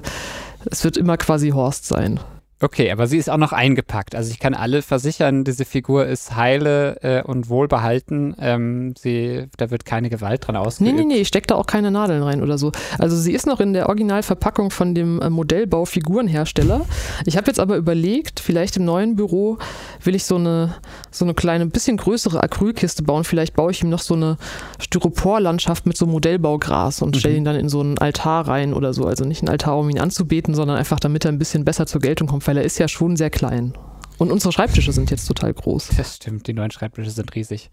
es 0.66 0.84
wird 0.84 0.98
immer 0.98 1.18
quasi 1.18 1.50
Horst 1.50 1.86
sein. 1.86 2.20
Okay, 2.62 2.92
aber 2.92 3.08
sie 3.08 3.18
ist 3.18 3.30
auch 3.30 3.38
noch 3.38 3.54
eingepackt. 3.54 4.16
Also 4.16 4.32
ich 4.32 4.40
kann 4.40 4.54
alle 4.54 4.82
versichern, 4.82 5.46
diese 5.46 5.64
Figur 5.64 6.06
ist 6.06 6.36
heile 6.36 6.98
äh, 7.04 7.24
und 7.24 7.48
wohlbehalten. 7.48 8.36
Ähm, 8.38 8.94
sie, 8.98 9.48
da 9.56 9.72
wird 9.72 9.86
keine 9.86 10.10
Gewalt 10.10 10.46
dran 10.46 10.58
ausgeübt. 10.58 10.94
Nee, 10.94 11.02
nee, 11.04 11.08
nee, 11.08 11.22
ich 11.22 11.30
stecke 11.30 11.48
da 11.48 11.56
auch 11.56 11.68
keine 11.68 11.90
Nadeln 11.90 12.22
rein 12.22 12.44
oder 12.44 12.58
so. 12.58 12.74
Also 12.98 13.16
sie 13.16 13.32
ist 13.32 13.48
noch 13.48 13.62
in 13.62 13.72
der 13.72 13.88
Originalverpackung 13.88 14.72
von 14.72 14.94
dem 14.94 15.22
äh, 15.22 15.30
Modellbau 15.30 15.86
Figurenhersteller. 15.86 16.82
Ich 17.26 17.38
habe 17.38 17.48
jetzt 17.48 17.62
aber 17.62 17.78
überlegt, 17.78 18.42
vielleicht 18.42 18.76
im 18.76 18.84
neuen 18.84 19.16
Büro 19.16 19.58
will 20.04 20.16
ich 20.16 20.26
so 20.26 20.36
eine, 20.36 20.76
so 21.12 21.24
eine 21.24 21.36
kleine, 21.36 21.66
bisschen 21.68 21.96
größere 21.96 22.44
Acrylkiste 22.44 23.04
bauen. 23.04 23.24
Vielleicht 23.24 23.56
baue 23.56 23.72
ich 23.72 23.84
ihm 23.84 23.90
noch 23.90 24.00
so 24.00 24.16
eine 24.16 24.38
Styroporlandschaft 24.80 25.86
mit 25.86 25.96
so 25.96 26.06
Modellbaugras 26.08 27.02
und 27.02 27.16
mhm. 27.16 27.20
stelle 27.20 27.36
ihn 27.38 27.46
dann 27.46 27.56
in 27.56 27.70
so 27.70 27.80
einen 27.80 27.98
Altar 28.00 28.50
rein 28.50 28.74
oder 28.74 28.94
so. 28.94 29.06
Also 29.06 29.24
nicht 29.24 29.44
einen 29.44 29.50
Altar, 29.50 29.78
um 29.78 29.90
ihn 29.90 30.00
anzubeten, 30.00 30.54
sondern 30.56 30.76
einfach, 30.76 31.00
damit 31.00 31.24
er 31.24 31.32
ein 31.32 31.40
bisschen 31.40 31.64
besser 31.64 31.86
zur 31.86 32.02
Geltung 32.02 32.28
kommt 32.28 32.49
weil 32.50 32.58
er 32.58 32.64
ist 32.64 32.80
ja 32.80 32.88
schon 32.88 33.16
sehr 33.16 33.30
klein. 33.30 33.78
Und 34.18 34.32
unsere 34.32 34.52
Schreibtische 34.52 34.92
sind 34.92 35.12
jetzt 35.12 35.28
total 35.28 35.54
groß. 35.54 35.90
Das 35.98 36.16
stimmt, 36.16 36.48
die 36.48 36.54
neuen 36.54 36.72
Schreibtische 36.72 37.12
sind 37.12 37.36
riesig. 37.36 37.70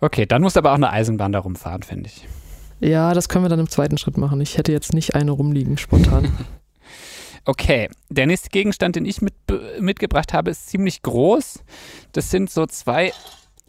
Okay, 0.00 0.26
dann 0.26 0.42
muss 0.42 0.56
aber 0.56 0.72
auch 0.72 0.74
eine 0.74 0.90
Eisenbahn 0.90 1.30
da 1.30 1.38
rumfahren, 1.38 1.84
finde 1.84 2.08
ich. 2.08 2.26
Ja, 2.80 3.14
das 3.14 3.28
können 3.28 3.44
wir 3.44 3.48
dann 3.48 3.60
im 3.60 3.68
zweiten 3.68 3.98
Schritt 3.98 4.16
machen. 4.16 4.40
Ich 4.40 4.58
hätte 4.58 4.72
jetzt 4.72 4.94
nicht 4.94 5.14
eine 5.14 5.30
rumliegen, 5.30 5.78
spontan. 5.78 6.32
okay, 7.44 7.88
der 8.08 8.26
nächste 8.26 8.48
Gegenstand, 8.48 8.96
den 8.96 9.04
ich 9.04 9.22
mit, 9.22 9.34
mitgebracht 9.78 10.32
habe, 10.32 10.50
ist 10.50 10.68
ziemlich 10.68 11.02
groß. 11.02 11.62
Das 12.10 12.32
sind 12.32 12.50
so 12.50 12.66
zwei, 12.66 13.12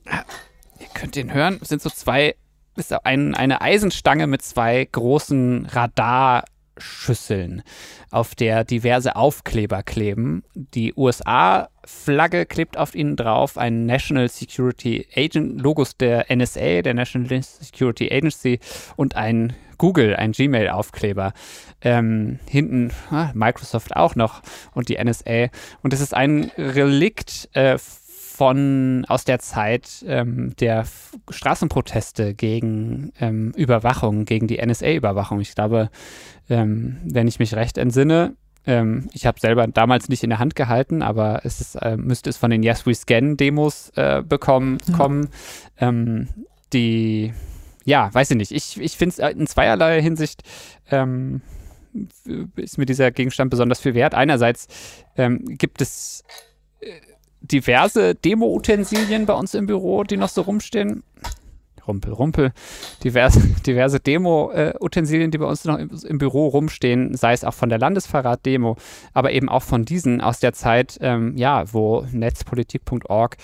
ihr 0.08 0.88
könnt 0.96 1.16
den 1.16 1.32
hören, 1.32 1.58
das 1.60 1.70
sind 1.70 1.84
so 1.84 1.92
zwei, 1.92 2.34
ist 2.78 2.92
ein, 3.06 3.36
eine 3.36 3.62
Eisenstange 3.62 4.26
mit 4.26 4.42
zwei 4.42 4.88
großen 4.92 5.68
Radar- 5.68 6.46
Schüsseln, 6.82 7.64
auf 8.10 8.36
der 8.36 8.64
diverse 8.64 9.16
Aufkleber 9.16 9.84
kleben. 9.84 10.44
Die 10.56 10.94
USA-Flagge 10.96 12.46
klebt 12.46 12.78
auf 12.78 12.96
ihnen 12.96 13.16
drauf, 13.16 13.58
ein 13.58 13.86
National 13.86 14.28
Security 14.30 15.08
Agent, 15.16 15.62
Logos 15.62 15.96
der 15.96 16.26
NSA, 16.30 16.82
der 16.82 16.94
National 16.94 17.42
Security 17.42 18.12
Agency 18.12 18.60
und 18.96 19.16
ein 19.16 19.54
Google, 19.78 20.16
ein 20.16 20.34
Gmail-Aufkleber. 20.34 21.34
Ähm, 21.82 22.38
hinten 22.48 22.92
ah, 23.10 23.32
Microsoft 23.34 23.96
auch 23.96 24.16
noch 24.16 24.44
und 24.76 24.90
die 24.90 25.04
NSA. 25.04 25.48
Und 25.82 25.94
es 25.94 26.02
ist 26.02 26.14
ein 26.14 26.52
Relikt 26.56 27.50
äh, 27.54 27.80
von 28.42 29.06
aus 29.08 29.24
der 29.24 29.38
Zeit 29.38 30.04
ähm, 30.08 30.56
der 30.60 30.86
Straßenproteste 31.30 32.34
gegen 32.34 33.14
ähm, 33.20 33.52
Überwachung, 33.56 34.26
gegen 34.26 34.48
die 34.48 34.58
NSA-Überwachung. 34.58 35.42
Ich 35.42 35.54
glaube, 35.54 35.92
ähm, 36.50 36.98
wenn 37.04 37.28
ich 37.28 37.38
mich 37.38 37.54
recht 37.54 37.78
entsinne, 37.78 38.34
ähm, 38.66 39.08
ich 39.14 39.28
habe 39.28 39.40
selber 39.40 39.68
damals 39.68 40.10
nicht 40.10 40.24
in 40.24 40.32
der 40.32 40.40
Hand 40.40 40.56
gehalten, 40.56 41.04
aber 41.04 41.42
es 41.44 41.62
ist, 41.62 41.76
äh, 41.76 41.98
müsste 41.98 42.32
es 42.32 42.38
von 42.38 42.50
den 42.50 42.64
Yes 42.64 42.88
We 42.88 42.96
Scan 42.96 43.38
Demos 43.38 43.92
äh, 43.96 44.24
bekommen 44.28 44.80
ja. 44.88 44.98
kommen. 44.98 45.30
Ähm, 45.78 46.28
die, 46.74 47.34
ja, 47.86 48.12
weiß 48.12 48.32
ich 48.32 48.38
nicht. 48.38 48.52
Ich, 48.54 48.82
ich 48.82 48.98
finde 48.98 49.22
es 49.22 49.36
in 49.36 49.46
zweierlei 49.46 50.02
Hinsicht 50.02 50.42
ähm, 50.90 51.42
ist 52.56 52.80
mir 52.80 52.88
dieser 52.88 53.12
Gegenstand 53.12 53.52
besonders 53.52 53.82
viel 53.82 53.94
wert. 53.94 54.16
Einerseits 54.16 54.68
gibt 55.16 55.80
es 55.80 56.24
äh, 56.80 56.90
diverse 57.52 58.16
Demo-Utensilien 58.16 59.26
bei 59.26 59.34
uns 59.34 59.54
im 59.54 59.66
Büro, 59.66 60.04
die 60.04 60.18
noch 60.18 60.30
so 60.30 60.42
rumstehen. 60.42 61.04
Rumpel, 61.88 62.14
Rumpel, 62.14 62.52
diverse, 63.04 63.40
diverse 63.66 64.00
Demo-Utensilien, 64.00 65.32
die 65.32 65.38
bei 65.38 65.46
uns 65.46 65.66
noch 65.66 65.78
im, 65.78 65.90
im, 66.08 66.18
Büro 66.18 66.48
rumstehen, 66.48 67.16
sei 67.16 67.34
es 67.34 67.44
auch 67.44 67.54
von 67.54 67.70
der 67.70 67.80
Landesverrat-Demo, 67.80 68.78
aber 69.14 69.32
eben 69.32 69.50
auch 69.50 69.64
von 69.64 69.86
diesen 69.86 70.22
aus 70.22 70.40
der 70.40 70.54
Zeit, 70.54 70.98
ähm, 71.02 71.38
ja, 71.38 71.66
wo 71.72 72.06
netzpolitik.org 72.12 73.38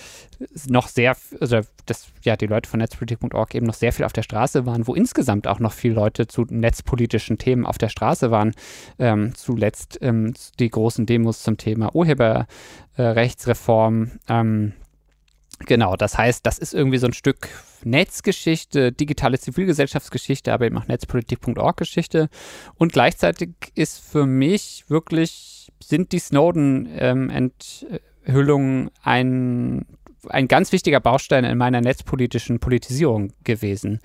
noch 0.68 0.88
sehr, 0.88 1.16
also 1.40 1.60
das, 1.86 2.08
ja, 2.22 2.36
die 2.36 2.46
Leute 2.46 2.68
von 2.68 2.78
netzpolitik.org 2.78 3.54
eben 3.54 3.66
noch 3.66 3.74
sehr 3.74 3.92
viel 3.92 4.04
auf 4.04 4.12
der 4.12 4.22
Straße 4.22 4.66
waren, 4.66 4.86
wo 4.86 4.94
insgesamt 4.94 5.48
auch 5.48 5.58
noch 5.58 5.72
viele 5.72 5.94
Leute 5.94 6.26
zu 6.26 6.44
netzpolitischen 6.48 7.38
Themen 7.38 7.64
auf 7.66 7.78
der 7.78 7.88
Straße 7.88 8.30
waren. 8.30 8.52
Ähm, 8.98 9.32
zuletzt 9.34 9.98
ähm, 10.02 10.34
die 10.58 10.68
großen 10.70 11.06
Demos 11.06 11.42
zum 11.42 11.56
Thema 11.56 11.94
Urheberrechtsreform. 11.94 14.10
Ähm, 14.28 14.74
Genau, 15.66 15.96
das 15.96 16.16
heißt, 16.16 16.46
das 16.46 16.58
ist 16.58 16.74
irgendwie 16.74 16.98
so 16.98 17.06
ein 17.06 17.12
Stück 17.12 17.48
Netzgeschichte, 17.84 18.92
digitale 18.92 19.38
Zivilgesellschaftsgeschichte, 19.38 20.52
aber 20.52 20.66
eben 20.66 20.78
auch 20.78 20.86
Netzpolitik.org-Geschichte. 20.86 22.28
Und 22.76 22.92
gleichzeitig 22.92 23.50
ist 23.74 23.98
für 23.98 24.26
mich 24.26 24.84
wirklich, 24.88 25.72
sind 25.82 26.12
die 26.12 26.20
Snowden-Enthüllungen 26.20 28.82
ähm, 28.82 28.90
ein, 29.02 29.86
ein 30.28 30.48
ganz 30.48 30.72
wichtiger 30.72 31.00
Baustein 31.00 31.44
in 31.44 31.58
meiner 31.58 31.80
netzpolitischen 31.80 32.60
Politisierung 32.60 33.32
gewesen. 33.44 34.00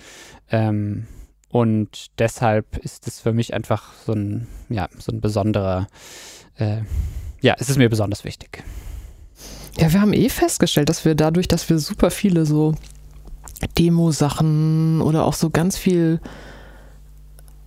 Ähm, 0.49 1.07
und 1.49 2.19
deshalb 2.19 2.77
ist 2.77 3.07
es 3.07 3.19
für 3.19 3.31
mich 3.31 3.53
einfach 3.53 3.93
so 4.05 4.13
ein, 4.13 4.47
ja, 4.69 4.89
so 4.97 5.11
ein 5.11 5.21
besonderer, 5.21 5.87
äh, 6.57 6.81
ja, 7.41 7.55
es 7.59 7.69
ist 7.69 7.77
mir 7.77 7.89
besonders 7.89 8.23
wichtig. 8.23 8.63
Ja, 9.77 9.91
wir 9.91 10.01
haben 10.01 10.13
eh 10.13 10.29
festgestellt, 10.29 10.89
dass 10.89 11.05
wir 11.05 11.15
dadurch, 11.15 11.47
dass 11.47 11.69
wir 11.69 11.79
super 11.79 12.11
viele 12.11 12.45
so 12.45 12.75
Demo-Sachen 13.77 15.01
oder 15.01 15.25
auch 15.25 15.33
so 15.33 15.49
ganz 15.49 15.77
viel 15.77 16.19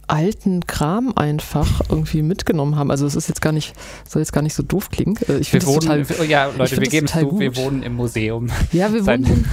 alten 0.09 0.64
Kram 0.66 1.12
einfach 1.16 1.81
irgendwie 1.88 2.23
mitgenommen 2.23 2.77
haben. 2.77 2.90
Also 2.90 3.07
es 3.07 3.16
ist 3.16 3.29
jetzt 3.29 3.40
gar 3.40 3.53
nicht, 3.53 3.75
soll 4.09 4.23
jetzt 4.23 4.33
gar 4.33 4.42
nicht 4.42 4.55
so 4.55 4.62
doof 4.62 4.90
klingen. 4.90 5.16
Äh, 5.29 5.38
ich 5.38 5.51
finde 5.51 5.66
total, 5.66 6.07
ja 6.29 6.51
Leute, 6.57 6.81
wir 6.81 6.88
geben 6.88 7.09
zu, 7.09 7.27
gut. 7.27 7.40
wir 7.40 7.57
wohnen 7.57 7.83
im 7.83 7.95
Museum. 7.95 8.49
Ja, 8.73 8.92
wir 8.92 9.05
wohnen, 9.07 9.45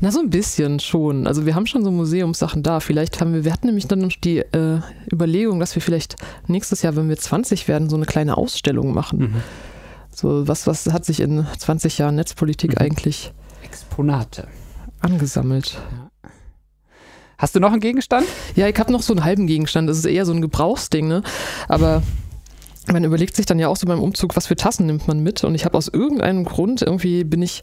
na 0.00 0.10
so 0.10 0.20
ein 0.20 0.28
bisschen 0.28 0.80
schon. 0.80 1.26
Also 1.26 1.46
wir 1.46 1.54
haben 1.54 1.66
schon 1.66 1.82
so 1.82 1.90
Museumssachen 1.90 2.62
da. 2.62 2.80
Vielleicht 2.80 3.20
haben 3.20 3.32
wir, 3.32 3.44
wir 3.44 3.52
hatten 3.52 3.66
nämlich 3.66 3.86
dann 3.86 4.06
die 4.22 4.38
äh, 4.38 4.80
Überlegung, 5.10 5.60
dass 5.60 5.74
wir 5.74 5.82
vielleicht 5.82 6.16
nächstes 6.46 6.82
Jahr, 6.82 6.94
wenn 6.96 7.08
wir 7.08 7.16
20 7.16 7.68
werden, 7.68 7.88
so 7.88 7.96
eine 7.96 8.06
kleine 8.06 8.36
Ausstellung 8.36 8.92
machen. 8.92 9.18
Mhm 9.18 9.42
so, 10.14 10.46
was, 10.46 10.66
was 10.66 10.86
hat 10.86 11.04
sich 11.04 11.20
in 11.20 11.46
20 11.58 11.98
Jahren 11.98 12.14
Netzpolitik 12.16 12.72
mhm. 12.72 12.78
eigentlich 12.78 13.32
Exponate 13.62 14.48
angesammelt? 15.00 15.78
Ja. 15.90 16.30
Hast 17.38 17.56
du 17.56 17.60
noch 17.60 17.72
einen 17.72 17.80
Gegenstand? 17.80 18.24
Ja, 18.54 18.68
ich 18.68 18.78
habe 18.78 18.92
noch 18.92 19.02
so 19.02 19.12
einen 19.12 19.24
halben 19.24 19.48
Gegenstand. 19.48 19.88
Das 19.88 19.98
ist 19.98 20.04
eher 20.04 20.24
so 20.24 20.32
ein 20.32 20.42
Gebrauchsding, 20.42 21.08
ne? 21.08 21.22
Aber 21.66 22.02
man 22.86 23.02
überlegt 23.02 23.34
sich 23.34 23.46
dann 23.46 23.58
ja 23.58 23.66
auch 23.66 23.76
so 23.76 23.86
beim 23.86 24.00
Umzug, 24.00 24.36
was 24.36 24.46
für 24.46 24.54
Tassen 24.54 24.86
nimmt 24.86 25.08
man 25.08 25.20
mit. 25.20 25.42
Und 25.42 25.56
ich 25.56 25.64
habe 25.64 25.76
aus 25.76 25.88
irgendeinem 25.88 26.44
Grund 26.44 26.82
irgendwie 26.82 27.24
bin 27.24 27.42
ich 27.42 27.62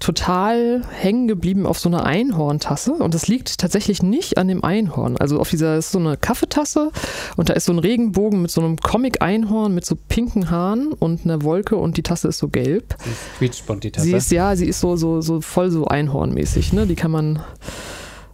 total 0.00 0.82
hängen 0.90 1.28
geblieben 1.28 1.66
auf 1.66 1.78
so 1.78 1.88
einer 1.88 2.04
Einhorntasse 2.04 2.94
und 2.94 3.14
das 3.14 3.28
liegt 3.28 3.58
tatsächlich 3.58 4.02
nicht 4.02 4.38
an 4.38 4.48
dem 4.48 4.64
Einhorn. 4.64 5.18
Also 5.18 5.38
auf 5.38 5.50
dieser 5.50 5.76
ist 5.76 5.92
so 5.92 5.98
eine 5.98 6.16
Kaffeetasse 6.16 6.90
und 7.36 7.50
da 7.50 7.52
ist 7.52 7.66
so 7.66 7.72
ein 7.72 7.78
Regenbogen 7.78 8.40
mit 8.40 8.50
so 8.50 8.62
einem 8.62 8.78
Comic-Einhorn 8.78 9.74
mit 9.74 9.84
so 9.84 9.96
pinken 10.08 10.50
Haaren 10.50 10.92
und 10.92 11.24
einer 11.24 11.42
Wolke 11.42 11.76
und 11.76 11.98
die 11.98 12.02
Tasse 12.02 12.28
ist 12.28 12.38
so 12.38 12.48
gelb. 12.48 12.96
Sie 13.38 13.46
ist 13.46 13.62
die 13.68 13.90
Tasse. 13.90 14.06
Sie 14.06 14.12
ist, 14.14 14.32
ja, 14.32 14.56
sie 14.56 14.66
ist 14.66 14.80
so, 14.80 14.96
so, 14.96 15.20
so 15.20 15.42
voll 15.42 15.70
so 15.70 15.84
Einhornmäßig, 15.84 16.72
ne? 16.72 16.86
Die 16.86 16.96
kann 16.96 17.10
man, 17.10 17.40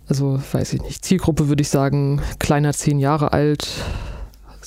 also 0.09 0.40
weiß 0.52 0.72
ich 0.72 0.83
nicht, 0.83 1.05
Zielgruppe 1.05 1.48
würde 1.48 1.62
ich 1.62 1.68
sagen, 1.68 2.22
kleiner 2.38 2.72
zehn 2.74 3.00
Jahre 3.00 3.33
alt, 3.33 3.68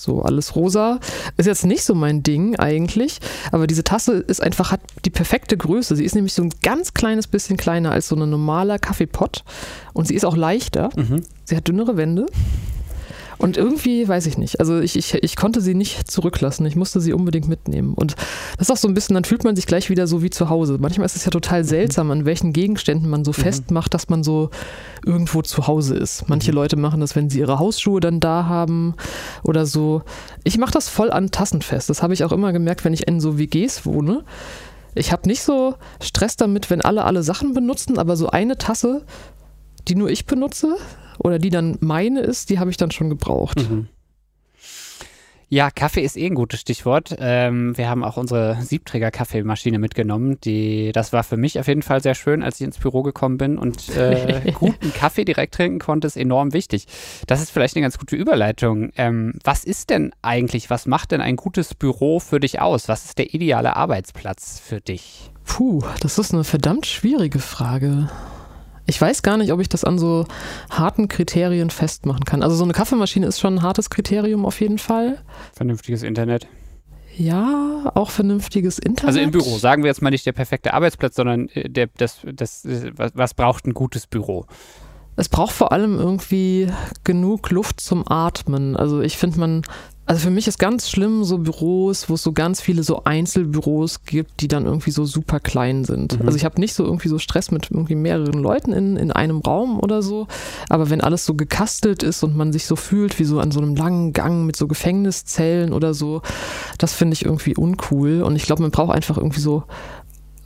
so 0.01 0.21
alles 0.21 0.55
rosa. 0.55 0.99
Ist 1.37 1.45
jetzt 1.45 1.65
nicht 1.65 1.83
so 1.83 1.95
mein 1.95 2.23
Ding 2.23 2.57
eigentlich, 2.57 3.19
aber 3.51 3.67
diese 3.67 3.83
Tasse 3.83 4.13
ist 4.13 4.41
einfach, 4.41 4.71
hat 4.71 4.81
die 5.05 5.09
perfekte 5.09 5.57
Größe. 5.57 5.95
Sie 5.95 6.05
ist 6.05 6.15
nämlich 6.15 6.33
so 6.33 6.43
ein 6.43 6.51
ganz 6.61 6.93
kleines 6.93 7.27
bisschen 7.27 7.57
kleiner 7.57 7.91
als 7.91 8.07
so 8.07 8.15
ein 8.15 8.29
normaler 8.29 8.79
Kaffeepott 8.79 9.43
und 9.93 10.07
sie 10.07 10.15
ist 10.15 10.25
auch 10.25 10.37
leichter. 10.37 10.89
Mhm. 10.95 11.23
Sie 11.45 11.55
hat 11.55 11.67
dünnere 11.67 11.97
Wände 11.97 12.27
und 13.39 13.55
irgendwie, 13.55 14.05
weiß 14.05 14.25
ich 14.25 14.37
nicht, 14.37 14.59
also 14.59 14.79
ich, 14.79 14.97
ich, 14.97 15.13
ich 15.13 15.35
konnte 15.37 15.61
sie 15.61 15.73
nicht 15.73 16.11
zurücklassen. 16.11 16.65
Ich 16.65 16.75
musste 16.75 16.99
sie 16.99 17.13
unbedingt 17.13 17.47
mitnehmen. 17.47 17.93
Und 17.93 18.17
das 18.57 18.67
ist 18.67 18.71
auch 18.71 18.77
so 18.77 18.89
ein 18.89 18.93
bisschen, 18.93 19.13
dann 19.13 19.23
fühlt 19.23 19.45
man 19.45 19.55
sich 19.55 19.65
gleich 19.65 19.89
wieder 19.89 20.07
so 20.07 20.21
wie 20.21 20.29
zu 20.29 20.49
Hause. 20.49 20.77
Manchmal 20.77 21.05
ist 21.05 21.15
es 21.15 21.23
ja 21.23 21.31
total 21.31 21.63
mhm. 21.63 21.67
seltsam, 21.67 22.11
an 22.11 22.25
welchen 22.25 22.51
Gegenständen 22.51 23.09
man 23.09 23.23
so 23.23 23.31
mhm. 23.31 23.35
festmacht, 23.35 23.93
dass 23.93 24.09
man 24.09 24.25
so 24.25 24.49
irgendwo 25.05 25.41
zu 25.41 25.67
Hause 25.67 25.95
ist. 25.95 26.27
Manche 26.27 26.51
mhm. 26.51 26.55
Leute 26.55 26.75
machen 26.75 26.99
das, 26.99 27.15
wenn 27.15 27.29
sie 27.29 27.39
ihre 27.39 27.59
Hausschuhe 27.59 28.01
dann 28.01 28.19
da 28.19 28.45
haben 28.45 28.95
oder 29.43 29.65
so. 29.65 30.01
Ich 30.43 30.57
mache 30.57 30.73
das 30.73 30.89
voll 30.89 31.09
an 31.09 31.31
Tassen 31.31 31.61
fest. 31.61 31.89
Das 31.89 32.03
habe 32.03 32.13
ich 32.13 32.25
auch 32.25 32.33
immer 32.33 32.51
gemerkt, 32.51 32.83
wenn 32.83 32.93
ich 32.93 33.07
in 33.07 33.21
so 33.21 33.39
WGs 33.39 33.85
wohne. 33.85 34.25
Ich 34.95 35.13
habe 35.13 35.29
nicht 35.29 35.43
so 35.43 35.75
Stress 36.01 36.35
damit, 36.35 36.69
wenn 36.69 36.81
alle 36.81 37.05
alle 37.05 37.23
Sachen 37.23 37.53
benutzen, 37.53 37.97
aber 37.99 38.17
so 38.17 38.31
eine 38.31 38.57
Tasse, 38.57 39.05
die 39.87 39.95
nur 39.95 40.09
ich 40.09 40.25
benutze, 40.25 40.75
oder 41.19 41.39
die 41.39 41.49
dann 41.49 41.77
meine 41.81 42.21
ist, 42.21 42.49
die 42.49 42.59
habe 42.59 42.71
ich 42.71 42.77
dann 42.77 42.91
schon 42.91 43.09
gebraucht. 43.09 43.69
Mhm. 43.69 43.87
Ja, 45.51 45.71
Kaffee 45.71 46.01
ist 46.03 46.15
eh 46.15 46.27
ein 46.27 46.35
gutes 46.35 46.59
Stichwort. 46.59 47.15
Ähm, 47.17 47.75
wir 47.75 47.89
haben 47.89 48.03
auch 48.03 48.17
unsere 48.17 48.61
Siebträger-Kaffeemaschine 48.61 49.79
mitgenommen. 49.79 50.39
Die, 50.41 50.91
das 50.91 51.11
war 51.11 51.23
für 51.23 51.37
mich 51.37 51.59
auf 51.59 51.67
jeden 51.67 51.81
Fall 51.81 52.03
sehr 52.03 52.13
schön, 52.13 52.43
als 52.43 52.61
ich 52.61 52.65
ins 52.65 52.77
Büro 52.77 53.01
gekommen 53.01 53.39
bin 53.39 53.57
und 53.57 53.89
äh, 53.97 54.51
guten 54.59 54.93
Kaffee 54.93 55.25
direkt 55.25 55.55
trinken 55.55 55.79
konnte, 55.79 56.05
ist 56.05 56.17
enorm 56.17 56.53
wichtig. 56.53 56.85
Das 57.25 57.41
ist 57.41 57.49
vielleicht 57.49 57.75
eine 57.75 57.81
ganz 57.81 57.97
gute 57.97 58.15
Überleitung. 58.15 58.91
Ähm, 58.95 59.39
was 59.43 59.63
ist 59.63 59.89
denn 59.89 60.11
eigentlich, 60.21 60.69
was 60.69 60.85
macht 60.85 61.11
denn 61.11 61.21
ein 61.21 61.35
gutes 61.35 61.73
Büro 61.73 62.19
für 62.19 62.39
dich 62.39 62.61
aus? 62.61 62.87
Was 62.87 63.05
ist 63.05 63.17
der 63.17 63.33
ideale 63.33 63.75
Arbeitsplatz 63.75 64.61
für 64.63 64.81
dich? 64.81 65.31
Puh, 65.45 65.81
das 66.01 66.19
ist 66.19 66.31
eine 66.31 66.43
verdammt 66.43 66.85
schwierige 66.85 67.39
Frage. 67.39 68.07
Ich 68.89 68.99
weiß 68.99 69.21
gar 69.21 69.37
nicht, 69.37 69.53
ob 69.53 69.59
ich 69.59 69.69
das 69.69 69.83
an 69.83 69.99
so 69.99 70.25
harten 70.71 71.07
Kriterien 71.07 71.69
festmachen 71.69 72.25
kann. 72.25 72.41
Also 72.41 72.55
so 72.55 72.63
eine 72.63 72.73
Kaffeemaschine 72.73 73.27
ist 73.27 73.39
schon 73.39 73.55
ein 73.55 73.61
hartes 73.61 73.91
Kriterium 73.91 74.45
auf 74.45 74.59
jeden 74.59 74.79
Fall. 74.79 75.19
Vernünftiges 75.53 76.01
Internet. 76.01 76.47
Ja, 77.15 77.91
auch 77.93 78.09
vernünftiges 78.09 78.79
Internet. 78.79 79.07
Also 79.07 79.19
im 79.19 79.29
Büro, 79.29 79.57
sagen 79.59 79.83
wir 79.83 79.89
jetzt 79.89 80.01
mal 80.01 80.09
nicht 80.09 80.25
der 80.25 80.31
perfekte 80.31 80.73
Arbeitsplatz, 80.73 81.15
sondern 81.15 81.49
äh, 81.49 81.69
der, 81.69 81.87
das, 81.97 82.21
das, 82.33 82.65
was, 82.95 83.11
was 83.13 83.33
braucht 83.35 83.67
ein 83.67 83.73
gutes 83.73 84.07
Büro? 84.07 84.45
Es 85.15 85.29
braucht 85.29 85.51
vor 85.51 85.71
allem 85.71 85.99
irgendwie 85.99 86.67
genug 87.03 87.51
Luft 87.51 87.81
zum 87.81 88.09
Atmen. 88.09 88.75
Also 88.75 89.01
ich 89.01 89.17
finde, 89.17 89.39
man 89.39 89.61
also 90.09 90.21
für 90.21 90.31
mich 90.31 90.47
ist 90.47 90.57
ganz 90.57 90.89
schlimm 90.89 91.23
so 91.23 91.37
Büros, 91.37 92.09
wo 92.09 92.15
es 92.15 92.23
so 92.23 92.31
ganz 92.31 92.61
viele 92.61 92.81
so 92.81 93.03
Einzelbüros 93.03 94.01
gibt, 94.05 94.41
die 94.41 94.47
dann 94.47 94.65
irgendwie 94.65 94.89
so 94.89 95.05
super 95.05 95.39
klein 95.39 95.85
sind. 95.85 96.19
Mhm. 96.19 96.25
Also 96.25 96.35
ich 96.35 96.45
habe 96.45 96.59
nicht 96.59 96.73
so 96.73 96.83
irgendwie 96.83 97.09
so 97.09 97.19
Stress 97.19 97.51
mit 97.51 97.69
irgendwie 97.69 97.93
mehreren 97.93 98.41
Leuten 98.41 98.73
in, 98.73 98.97
in 98.97 99.11
einem 99.11 99.37
Raum 99.37 99.79
oder 99.79 100.01
so, 100.01 100.25
aber 100.67 100.89
wenn 100.89 101.01
alles 101.01 101.27
so 101.27 101.35
gekastelt 101.35 102.01
ist 102.01 102.23
und 102.23 102.35
man 102.35 102.51
sich 102.51 102.65
so 102.65 102.75
fühlt 102.75 103.19
wie 103.19 103.23
so 103.23 103.39
an 103.39 103.51
so 103.51 103.61
einem 103.61 103.75
langen 103.75 104.11
Gang 104.11 104.47
mit 104.47 104.55
so 104.55 104.65
Gefängniszellen 104.65 105.73
oder 105.73 105.93
so, 105.93 106.23
das 106.79 106.95
finde 106.95 107.13
ich 107.13 107.23
irgendwie 107.23 107.55
uncool 107.55 108.23
und 108.23 108.35
ich 108.35 108.47
glaube, 108.47 108.63
man 108.63 108.71
braucht 108.71 108.95
einfach 108.95 109.17
irgendwie 109.17 109.41
so 109.41 109.65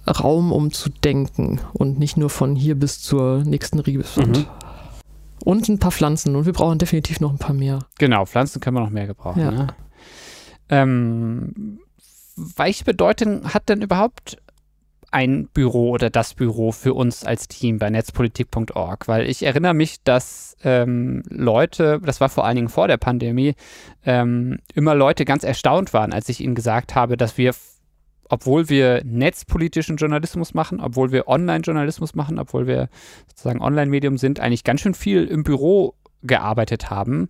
Raum, 0.05 0.51
um 0.51 0.73
zu 0.73 0.89
denken 0.89 1.61
und 1.71 1.99
nicht 1.99 2.17
nur 2.17 2.29
von 2.29 2.57
hier 2.57 2.75
bis 2.75 3.01
zur 3.01 3.45
nächsten 3.45 3.79
Riebeswand. 3.79 4.39
Mhm. 4.39 4.45
Und 5.43 5.67
ein 5.67 5.79
paar 5.79 5.91
Pflanzen. 5.91 6.35
Und 6.35 6.45
wir 6.45 6.53
brauchen 6.53 6.79
definitiv 6.79 7.19
noch 7.19 7.31
ein 7.31 7.37
paar 7.37 7.53
mehr. 7.53 7.79
Genau, 7.99 8.25
Pflanzen 8.25 8.61
können 8.61 8.77
wir 8.77 8.81
noch 8.81 8.89
mehr 8.89 9.07
gebrauchen. 9.07 9.41
Ja. 9.41 9.51
Ne? 9.51 9.67
Ähm, 10.69 11.79
welche 12.35 12.85
Bedeutung 12.85 13.53
hat 13.53 13.67
denn 13.67 13.81
überhaupt 13.81 14.37
ein 15.11 15.47
Büro 15.53 15.91
oder 15.91 16.09
das 16.09 16.33
Büro 16.33 16.71
für 16.71 16.93
uns 16.93 17.23
als 17.23 17.47
Team 17.47 17.77
bei 17.77 17.89
netzpolitik.org? 17.89 19.07
Weil 19.07 19.29
ich 19.29 19.43
erinnere 19.43 19.73
mich, 19.73 20.01
dass 20.03 20.55
ähm, 20.63 21.23
Leute, 21.29 21.99
das 22.03 22.21
war 22.21 22.29
vor 22.29 22.45
allen 22.45 22.55
Dingen 22.55 22.69
vor 22.69 22.87
der 22.87 22.97
Pandemie, 22.97 23.55
ähm, 24.05 24.59
immer 24.73 24.95
Leute 24.95 25.25
ganz 25.25 25.43
erstaunt 25.43 25.93
waren, 25.93 26.13
als 26.13 26.29
ich 26.29 26.39
ihnen 26.39 26.55
gesagt 26.55 26.95
habe, 26.95 27.17
dass 27.17 27.37
wir 27.37 27.53
obwohl 28.29 28.69
wir 28.69 29.01
netzpolitischen 29.05 29.97
Journalismus 29.97 30.53
machen, 30.53 30.79
obwohl 30.79 31.11
wir 31.11 31.27
Online-Journalismus 31.27 32.15
machen, 32.15 32.39
obwohl 32.39 32.67
wir 32.67 32.89
sozusagen 33.27 33.61
Online-Medium 33.61 34.17
sind, 34.17 34.39
eigentlich 34.39 34.63
ganz 34.63 34.81
schön 34.81 34.93
viel 34.93 35.25
im 35.25 35.43
Büro 35.43 35.95
gearbeitet 36.21 36.89
haben. 36.89 37.27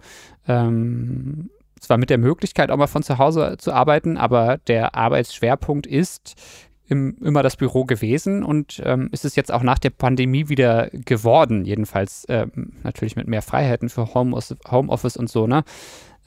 Ähm, 0.47 1.49
zwar 1.79 1.97
mit 1.97 2.09
der 2.09 2.17
Möglichkeit, 2.17 2.71
auch 2.71 2.77
mal 2.77 2.87
von 2.87 3.03
zu 3.03 3.17
Hause 3.17 3.57
zu 3.57 3.73
arbeiten, 3.73 4.17
aber 4.17 4.57
der 4.67 4.95
Arbeitsschwerpunkt 4.95 5.85
ist 5.85 6.35
im, 6.87 7.17
immer 7.21 7.43
das 7.43 7.57
Büro 7.57 7.85
gewesen 7.85 8.43
und 8.43 8.81
ähm, 8.85 9.09
ist 9.11 9.25
es 9.25 9.35
jetzt 9.35 9.51
auch 9.51 9.63
nach 9.63 9.79
der 9.79 9.89
Pandemie 9.89 10.49
wieder 10.49 10.89
geworden, 10.91 11.65
jedenfalls 11.65 12.25
ähm, 12.29 12.73
natürlich 12.83 13.15
mit 13.15 13.27
mehr 13.27 13.41
Freiheiten 13.41 13.89
für 13.89 14.13
Homeoffice 14.13 15.17
und 15.17 15.29
so. 15.29 15.47
Ne? 15.47 15.63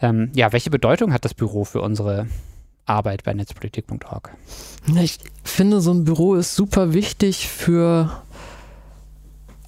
Ähm, 0.00 0.31
ja, 0.35 0.52
welche 0.52 0.70
Bedeutung 0.70 1.12
hat 1.12 1.24
das 1.24 1.35
Büro 1.35 1.64
für 1.64 1.81
unsere 1.81 2.26
Arbeit 2.87 3.25
bei 3.25 3.35
netzpolitik.org? 3.35 4.31
Ich 5.03 5.18
finde, 5.44 5.81
so 5.81 5.92
ein 5.92 6.05
Büro 6.05 6.35
ist 6.35 6.55
super 6.55 6.92
wichtig 6.92 7.49
für 7.49 8.22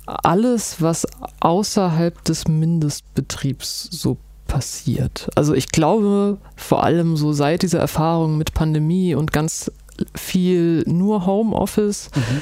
alles, 0.07 0.81
was 0.81 1.07
außerhalb 1.41 2.25
des 2.25 2.49
Mindestbetriebs 2.49 3.89
so 3.91 4.17
passiert. 4.47 5.29
Also 5.35 5.55
ich 5.55 5.69
glaube 5.69 6.39
vor 6.57 6.83
allem 6.83 7.17
so 7.17 7.33
seit 7.33 7.63
dieser 7.63 7.81
Erfahrung 7.81 8.39
mit 8.39 8.55
Pandemie 8.55 9.15
und 9.15 9.33
ganz 9.33 9.71
viel 10.15 10.85
nur 10.87 11.27
Homeoffice, 11.27 12.11
mhm. 12.15 12.41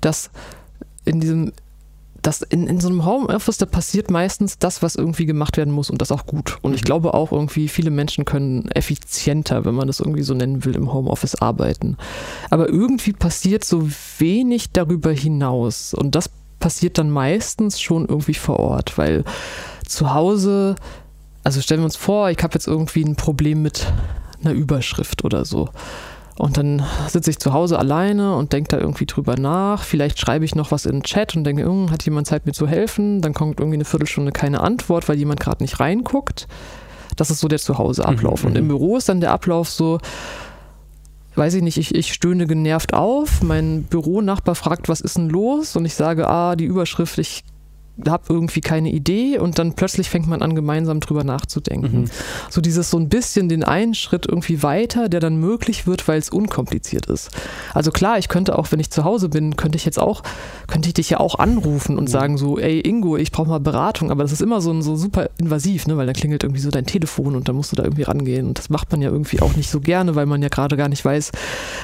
dass 0.00 0.30
in 1.04 1.20
diesem 1.20 1.52
das 2.26 2.42
in, 2.42 2.66
in 2.66 2.80
so 2.80 2.88
einem 2.88 3.04
Homeoffice, 3.04 3.58
da 3.58 3.66
passiert 3.66 4.10
meistens 4.10 4.58
das, 4.58 4.82
was 4.82 4.96
irgendwie 4.96 5.26
gemacht 5.26 5.56
werden 5.56 5.72
muss 5.72 5.90
und 5.90 6.00
das 6.00 6.10
auch 6.10 6.26
gut. 6.26 6.58
Und 6.62 6.74
ich 6.74 6.80
mhm. 6.80 6.86
glaube 6.86 7.14
auch 7.14 7.30
irgendwie, 7.30 7.68
viele 7.68 7.90
Menschen 7.90 8.24
können 8.24 8.68
effizienter, 8.72 9.64
wenn 9.64 9.74
man 9.74 9.86
das 9.86 10.00
irgendwie 10.00 10.22
so 10.22 10.34
nennen 10.34 10.64
will, 10.64 10.74
im 10.74 10.92
Homeoffice 10.92 11.36
arbeiten. 11.36 11.96
Aber 12.50 12.68
irgendwie 12.68 13.12
passiert 13.12 13.64
so 13.64 13.88
wenig 14.18 14.72
darüber 14.72 15.12
hinaus. 15.12 15.94
Und 15.94 16.14
das 16.16 16.28
passiert 16.58 16.98
dann 16.98 17.10
meistens 17.10 17.80
schon 17.80 18.06
irgendwie 18.06 18.34
vor 18.34 18.58
Ort, 18.58 18.98
weil 18.98 19.24
zu 19.86 20.12
Hause, 20.12 20.74
also 21.44 21.60
stellen 21.60 21.80
wir 21.80 21.86
uns 21.86 21.96
vor, 21.96 22.30
ich 22.30 22.42
habe 22.42 22.54
jetzt 22.54 22.66
irgendwie 22.66 23.04
ein 23.04 23.14
Problem 23.14 23.62
mit 23.62 23.86
einer 24.42 24.52
Überschrift 24.52 25.24
oder 25.24 25.44
so. 25.44 25.68
Und 26.38 26.58
dann 26.58 26.84
sitze 27.08 27.30
ich 27.30 27.38
zu 27.38 27.52
Hause 27.52 27.78
alleine 27.78 28.36
und 28.36 28.52
denke 28.52 28.68
da 28.68 28.78
irgendwie 28.78 29.06
drüber 29.06 29.36
nach. 29.36 29.82
Vielleicht 29.82 30.20
schreibe 30.20 30.44
ich 30.44 30.54
noch 30.54 30.70
was 30.70 30.84
in 30.84 30.96
den 30.96 31.02
Chat 31.02 31.34
und 31.34 31.44
denke, 31.44 31.64
hm, 31.64 31.90
hat 31.90 32.04
jemand 32.04 32.26
Zeit 32.26 32.44
mir 32.44 32.52
zu 32.52 32.66
helfen? 32.66 33.22
Dann 33.22 33.32
kommt 33.32 33.58
irgendwie 33.58 33.76
eine 33.76 33.86
Viertelstunde 33.86 34.32
keine 34.32 34.60
Antwort, 34.60 35.08
weil 35.08 35.16
jemand 35.16 35.40
gerade 35.40 35.62
nicht 35.62 35.80
reinguckt. 35.80 36.46
Das 37.16 37.30
ist 37.30 37.40
so 37.40 37.48
der 37.48 37.58
Zuhauseablauf. 37.58 38.42
Mhm. 38.42 38.50
Und 38.50 38.58
im 38.58 38.64
mhm. 38.64 38.68
Büro 38.68 38.96
ist 38.98 39.08
dann 39.08 39.20
der 39.20 39.32
Ablauf 39.32 39.70
so, 39.70 39.98
weiß 41.36 41.54
ich 41.54 41.62
nicht, 41.62 41.78
ich, 41.78 41.94
ich 41.94 42.12
stöhne 42.12 42.46
genervt 42.46 42.92
auf. 42.92 43.42
Mein 43.42 43.84
Büronachbar 43.84 44.54
fragt, 44.54 44.90
was 44.90 45.00
ist 45.00 45.16
denn 45.16 45.30
los? 45.30 45.74
Und 45.74 45.86
ich 45.86 45.94
sage, 45.94 46.28
ah, 46.28 46.54
die 46.54 46.64
Überschrift, 46.64 47.16
ich 47.18 47.44
habe 48.06 48.24
irgendwie 48.28 48.60
keine 48.60 48.90
Idee 48.90 49.38
und 49.38 49.58
dann 49.58 49.72
plötzlich 49.74 50.10
fängt 50.10 50.26
man 50.26 50.42
an, 50.42 50.54
gemeinsam 50.54 51.00
drüber 51.00 51.24
nachzudenken. 51.24 52.02
Mhm. 52.02 52.10
So 52.50 52.60
dieses 52.60 52.90
so 52.90 52.98
ein 52.98 53.08
bisschen 53.08 53.48
den 53.48 53.64
einen 53.64 53.94
Schritt 53.94 54.26
irgendwie 54.28 54.62
weiter, 54.62 55.08
der 55.08 55.20
dann 55.20 55.36
möglich 55.36 55.86
wird, 55.86 56.06
weil 56.06 56.18
es 56.18 56.28
unkompliziert 56.28 57.06
ist. 57.06 57.30
Also 57.72 57.90
klar, 57.90 58.18
ich 58.18 58.28
könnte 58.28 58.58
auch, 58.58 58.70
wenn 58.70 58.80
ich 58.80 58.90
zu 58.90 59.04
Hause 59.04 59.28
bin, 59.28 59.56
könnte 59.56 59.76
ich 59.76 59.84
jetzt 59.84 59.98
auch, 59.98 60.22
könnte 60.66 60.88
ich 60.88 60.94
dich 60.94 61.10
ja 61.10 61.20
auch 61.20 61.38
anrufen 61.38 61.96
und 61.96 62.04
mhm. 62.04 62.12
sagen 62.12 62.38
so, 62.38 62.58
ey 62.58 62.80
Ingo, 62.80 63.16
ich 63.16 63.32
brauche 63.32 63.48
mal 63.48 63.60
Beratung, 63.60 64.10
aber 64.10 64.22
das 64.22 64.32
ist 64.32 64.42
immer 64.42 64.60
so, 64.60 64.78
so 64.82 64.96
super 64.96 65.30
invasiv, 65.38 65.86
ne? 65.86 65.96
weil 65.96 66.06
dann 66.06 66.14
klingelt 66.14 66.42
irgendwie 66.42 66.60
so 66.60 66.70
dein 66.70 66.86
Telefon 66.86 67.34
und 67.34 67.48
dann 67.48 67.56
musst 67.56 67.72
du 67.72 67.76
da 67.76 67.84
irgendwie 67.84 68.02
rangehen 68.02 68.46
und 68.46 68.58
das 68.58 68.68
macht 68.68 68.92
man 68.92 69.00
ja 69.00 69.10
irgendwie 69.10 69.40
auch 69.40 69.56
nicht 69.56 69.70
so 69.70 69.80
gerne, 69.80 70.14
weil 70.14 70.26
man 70.26 70.42
ja 70.42 70.48
gerade 70.48 70.76
gar 70.76 70.88
nicht 70.88 71.04
weiß, 71.04 71.32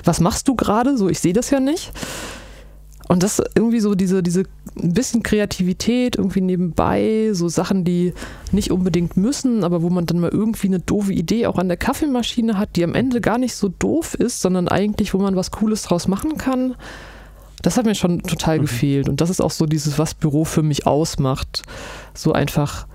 was 0.05 0.21
machst 0.21 0.47
du 0.49 0.55
gerade? 0.55 0.99
So, 0.99 1.09
ich 1.09 1.21
sehe 1.21 1.33
das 1.33 1.51
ja 1.51 1.61
nicht. 1.61 1.93
Und 3.09 3.23
das 3.23 3.43
irgendwie 3.55 3.81
so 3.81 3.95
diese, 3.95 4.23
diese 4.23 4.45
ein 4.77 4.95
bisschen 4.95 5.23
Kreativität 5.23 6.17
irgendwie 6.17 6.41
nebenbei, 6.41 7.31
so 7.33 7.49
Sachen, 7.49 7.85
die 7.85 8.15
nicht 8.53 8.71
unbedingt 8.71 9.17
müssen, 9.17 9.65
aber 9.65 9.83
wo 9.83 9.91
man 9.91 10.07
dann 10.07 10.21
mal 10.21 10.31
irgendwie 10.31 10.69
eine 10.69 10.81
doofe 10.81 11.13
Idee 11.13 11.47
auch 11.47 11.59
an 11.59 11.69
der 11.69 11.77
Kaffeemaschine 11.77 12.59
hat, 12.59 12.77
die 12.77 12.85
am 12.85 12.95
Ende 12.95 13.21
gar 13.21 13.39
nicht 13.39 13.55
so 13.55 13.69
doof 13.69 14.15
ist, 14.15 14.41
sondern 14.41 14.69
eigentlich, 14.69 15.15
wo 15.15 15.19
man 15.19 15.37
was 15.37 15.51
Cooles 15.51 15.83
draus 15.83 16.09
machen 16.09 16.39
kann. 16.39 16.75
Das 17.61 17.77
hat 17.77 17.87
mir 17.87 17.95
schon 17.95 18.23
total 18.23 18.59
mhm. 18.59 18.63
gefehlt. 18.63 19.09
Und 19.09 19.21
das 19.21 19.31
ist 19.31 19.41
auch 19.41 19.51
so 19.51 19.67
dieses, 19.67 19.99
was 19.99 20.15
Büro 20.15 20.45
für 20.45 20.63
mich 20.63 20.87
ausmacht. 20.87 21.63
So 22.15 22.33
einfach 22.33 22.87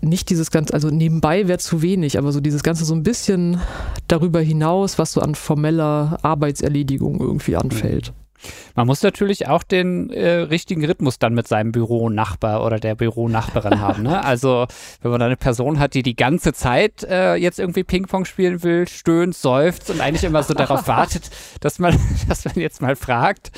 nicht 0.00 0.30
dieses 0.30 0.50
ganze, 0.50 0.74
also 0.74 0.90
nebenbei 0.90 1.48
wäre 1.48 1.58
zu 1.58 1.82
wenig, 1.82 2.18
aber 2.18 2.32
so 2.32 2.40
dieses 2.40 2.62
Ganze 2.62 2.84
so 2.84 2.94
ein 2.94 3.04
bisschen 3.04 3.60
darüber 4.08 4.40
hinaus, 4.40 4.98
was 4.98 5.12
so 5.12 5.20
an 5.20 5.34
formeller 5.34 6.18
Arbeitserledigung 6.22 7.20
irgendwie 7.20 7.56
anfällt. 7.56 8.10
Mhm. 8.10 8.27
Man 8.74 8.86
muss 8.86 9.02
natürlich 9.02 9.48
auch 9.48 9.62
den 9.62 10.10
äh, 10.10 10.30
richtigen 10.40 10.84
Rhythmus 10.84 11.18
dann 11.18 11.34
mit 11.34 11.48
seinem 11.48 11.72
Büronachbar 11.72 12.64
oder 12.64 12.78
der 12.78 12.94
Büronachbarin 12.94 13.80
haben. 13.80 14.02
Ne? 14.02 14.24
Also 14.24 14.66
wenn 15.02 15.10
man 15.10 15.20
da 15.20 15.26
eine 15.26 15.36
Person 15.36 15.78
hat, 15.78 15.94
die 15.94 16.02
die 16.02 16.16
ganze 16.16 16.52
Zeit 16.52 17.04
äh, 17.04 17.34
jetzt 17.34 17.58
irgendwie 17.58 17.84
Ping-Pong 17.84 18.24
spielen 18.24 18.62
will, 18.62 18.88
stöhnt, 18.88 19.34
seufzt 19.34 19.90
und 19.90 20.00
eigentlich 20.00 20.24
immer 20.24 20.42
so 20.42 20.54
darauf 20.54 20.88
wartet, 20.88 21.30
dass 21.60 21.78
man, 21.78 21.98
dass 22.28 22.44
man 22.44 22.54
jetzt 22.56 22.82
mal 22.82 22.96
fragt. 22.96 23.50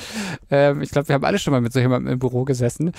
Ähm, 0.49 0.81
ich 0.81 0.91
glaube, 0.91 1.07
wir 1.07 1.15
haben 1.15 1.25
alle 1.25 1.39
schon 1.39 1.51
mal 1.51 1.61
mit 1.61 1.73
so 1.73 1.79
jemandem 1.79 2.13
im 2.13 2.19
Büro 2.19 2.43
gesessen. 2.43 2.91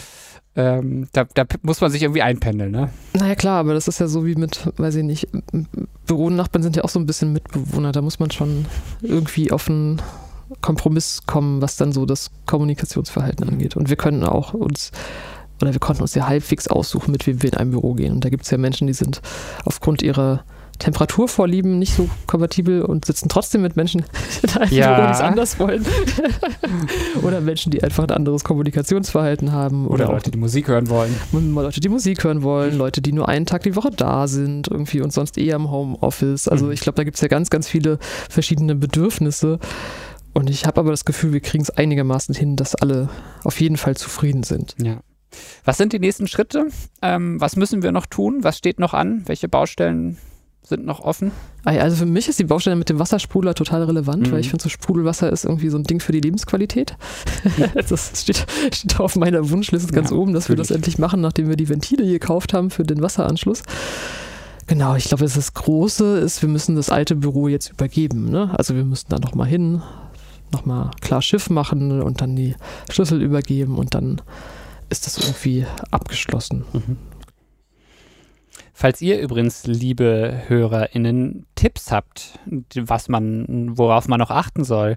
Ähm, 0.55 1.09
da, 1.13 1.25
da, 1.33 1.45
muss 1.63 1.81
man 1.81 1.91
sich 1.91 2.03
irgendwie 2.03 2.21
einpendeln, 2.21 2.71
ne? 2.71 2.91
Naja, 3.15 3.35
klar, 3.35 3.61
aber 3.61 3.73
das 3.73 3.89
ist 3.89 4.01
ja 4.01 4.07
so 4.07 4.27
wie 4.27 4.35
mit, 4.35 4.71
weiß 4.77 4.97
ich 4.97 5.05
nicht, 5.05 5.29
Büronachbarn 6.07 6.63
sind 6.63 6.77
ja 6.77 6.85
auch 6.85 6.91
so 6.91 6.99
ein 6.99 7.07
bisschen 7.07 7.33
Mitbewohner. 7.33 7.93
Da 7.93 8.03
muss 8.03 8.19
man 8.19 8.31
schon 8.31 8.67
irgendwie 9.01 9.51
offen 9.51 10.03
Kompromiss 10.61 11.23
kommen, 11.27 11.63
was 11.63 11.77
dann 11.77 11.93
so 11.93 12.07
das 12.07 12.31
Kommunikationsverhalten 12.47 13.49
angeht. 13.49 13.77
Und 13.77 13.89
wir 13.89 13.97
können 13.97 14.25
auch 14.25 14.55
uns 14.55 14.93
oder 15.61 15.73
wir 15.73 15.81
konnten 15.81 16.03
uns 16.03 16.15
ja 16.15 16.27
halbwegs 16.27 16.67
aussuchen, 16.67 17.13
mit 17.13 17.27
wem 17.27 17.43
wir 17.43 17.53
in 17.53 17.59
ein 17.59 17.71
Büro 17.71 17.95
gehen. 17.95 18.15
Und 18.15 18.25
da 18.25 18.31
gibt 18.31 18.45
es 18.45 18.51
ja 18.51 18.59
Menschen, 18.59 18.89
die 18.89 18.93
sind 18.95 19.23
aufgrund 19.65 20.03
ihrer 20.03 20.45
Temperaturvorlieben 20.79 21.79
nicht 21.79 21.95
so 21.95 22.09
kompatibel 22.27 22.83
und 22.83 23.05
sitzen 23.05 23.29
trotzdem 23.29 23.63
mit 23.63 23.77
Menschen 23.77 24.05
in 24.43 24.51
einem 24.51 24.73
ja. 24.73 24.95
Büro, 24.95 25.07
die 25.07 25.13
es 25.13 25.21
anders 25.21 25.59
wollen. 25.61 25.87
oder 27.23 27.41
Menschen, 27.41 27.71
die 27.71 27.85
einfach 27.85 28.03
ein 28.03 28.11
anderes 28.11 28.43
Kommunikationsverhalten 28.43 29.53
haben. 29.53 29.87
Oder, 29.87 30.07
oder 30.07 30.15
Leute, 30.15 30.33
die 30.33 30.39
Musik 30.39 30.67
hören 30.67 30.89
wollen. 30.89 31.15
Leute, 31.33 31.81
die 31.81 31.89
Musik 31.89 32.25
hören 32.25 32.43
wollen, 32.43 32.77
Leute, 32.77 33.01
die 33.01 33.13
nur 33.13 33.29
einen 33.29 33.47
Tag 33.47 33.63
die 33.63 33.77
Woche 33.77 33.91
da 33.97 34.27
sind 34.27 34.67
irgendwie 34.67 35.01
und 35.01 35.13
sonst 35.13 35.39
eher 35.39 35.55
im 35.55 35.71
Homeoffice. 35.71 36.49
Also 36.49 36.67
mhm. 36.67 36.73
ich 36.73 36.81
glaube, 36.81 36.97
da 36.97 37.05
gibt 37.05 37.17
es 37.17 37.21
ja 37.21 37.29
ganz, 37.29 37.51
ganz 37.51 37.69
viele 37.69 37.99
verschiedene 38.29 38.75
Bedürfnisse. 38.75 39.61
Und 40.35 40.49
ich 40.49 40.67
habe 40.67 40.81
aber 40.81 40.91
das 40.91 41.05
Gefühl, 41.05 41.33
wir 41.33 41.41
kriegen 41.41 41.63
es 41.63 41.71
einigermaßen 41.71 42.35
hin, 42.35 42.57
dass 42.57 42.75
alle 42.75 43.09
auf 43.45 43.61
jeden 43.61 43.77
Fall 43.77 43.97
zufrieden 43.97 44.43
sind. 44.43 44.75
Ja. 44.83 45.01
Was 45.65 45.79
sind 45.79 45.93
die 45.93 45.99
nächsten 45.99 46.27
Schritte? 46.27 46.67
Ähm, 47.01 47.41
was 47.41 47.57
müssen 47.57 47.83
wir 47.83 47.93
noch 47.93 48.07
tun? 48.07 48.39
Was 48.43 48.59
steht 48.59 48.79
noch 48.79 48.95
an? 48.95 49.23
Welche 49.27 49.49
Baustellen 49.49 50.19
sind 50.63 50.85
noch 50.87 51.01
offen? 51.01 51.33
Also 51.65 51.97
für 51.97 52.07
mich 52.07 52.29
ist 52.29 52.39
die 52.39 52.45
Baustelle 52.45 52.77
mit 52.77 52.89
dem 52.89 52.99
Wassersprudler 52.99 53.55
total 53.55 53.85
relevant, 53.85 54.27
mhm. 54.27 54.33
weil 54.33 54.41
ich 54.41 54.51
finde, 54.51 54.63
so 54.63 54.69
Sprudelwasser 54.69 55.31
ist 55.31 55.45
irgendwie 55.45 55.69
so 55.69 55.77
ein 55.77 55.85
Ding 55.85 56.01
für 56.01 56.13
die 56.13 56.21
Lebensqualität. 56.21 56.97
das 57.89 58.21
steht, 58.21 58.47
steht 58.73 59.01
auf 59.01 59.17
meiner 59.17 59.51
Wunschliste 59.51 59.93
ganz 59.93 60.11
ja, 60.11 60.17
oben, 60.17 60.33
dass 60.33 60.49
wir 60.49 60.57
das 60.57 60.71
endlich 60.71 60.99
machen, 60.99 61.21
nachdem 61.21 61.49
wir 61.49 61.57
die 61.57 61.69
Ventile 61.69 62.07
gekauft 62.07 62.55
haben 62.55 62.71
für 62.71 62.85
den 62.85 63.03
Wasseranschluss. 63.03 63.63
Genau, 64.67 64.95
ich 64.95 65.05
glaube, 65.05 65.25
das 65.25 65.55
Große 65.55 66.19
ist, 66.19 66.41
wir 66.43 66.49
müssen 66.49 66.77
das 66.77 66.89
alte 66.89 67.17
Büro 67.17 67.49
jetzt 67.49 67.71
übergeben. 67.71 68.31
Ne? 68.31 68.51
Also 68.57 68.75
wir 68.75 68.85
müssen 68.85 69.07
da 69.09 69.19
nochmal 69.19 69.49
hin, 69.49 69.83
nochmal 70.53 70.91
klar 71.01 71.23
Schiff 71.23 71.51
machen 71.51 72.03
und 72.03 72.21
dann 72.21 72.37
die 72.37 72.55
Schlüssel 72.91 73.23
übergeben 73.23 73.77
und 73.79 73.95
dann 73.95 74.21
ist 74.91 75.07
das 75.07 75.19
irgendwie 75.19 75.67
abgeschlossen. 75.91 76.65
Mhm. 76.73 76.97
Falls 78.83 79.01
ihr 79.01 79.19
übrigens, 79.21 79.65
liebe 79.65 80.43
HörerInnen, 80.49 81.47
Tipps 81.55 81.93
habt, 81.93 82.41
was 82.75 83.09
man, 83.09 83.79
worauf 83.79 84.09
man 84.09 84.19
noch 84.19 84.33
achten 84.33 84.65
soll, 84.65 84.97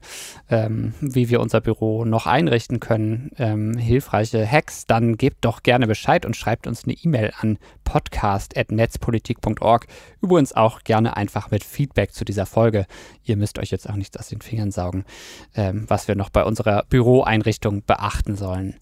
ähm, 0.49 0.95
wie 1.01 1.29
wir 1.29 1.39
unser 1.39 1.61
Büro 1.61 2.03
noch 2.03 2.25
einrichten 2.25 2.79
können, 2.79 3.29
ähm, 3.37 3.77
hilfreiche 3.77 4.43
Hacks, 4.43 4.87
dann 4.87 5.17
gebt 5.17 5.45
doch 5.45 5.61
gerne 5.61 5.85
Bescheid 5.85 6.25
und 6.25 6.35
schreibt 6.35 6.65
uns 6.65 6.85
eine 6.85 6.93
E-Mail 6.93 7.31
an 7.39 7.59
podcast.netzpolitik.org. 7.83 9.85
Übrigens 10.19 10.53
auch 10.53 10.81
gerne 10.81 11.15
einfach 11.15 11.51
mit 11.51 11.63
Feedback 11.63 12.11
zu 12.11 12.25
dieser 12.25 12.47
Folge. 12.47 12.87
Ihr 13.23 13.37
müsst 13.37 13.59
euch 13.59 13.69
jetzt 13.69 13.87
auch 13.87 13.97
nichts 13.97 14.17
aus 14.17 14.29
den 14.29 14.41
Fingern 14.41 14.71
saugen, 14.71 15.05
ähm, 15.53 15.85
was 15.87 16.07
wir 16.07 16.15
noch 16.15 16.31
bei 16.31 16.43
unserer 16.43 16.85
Büroeinrichtung 16.89 17.83
beachten 17.85 18.35
sollen. 18.35 18.79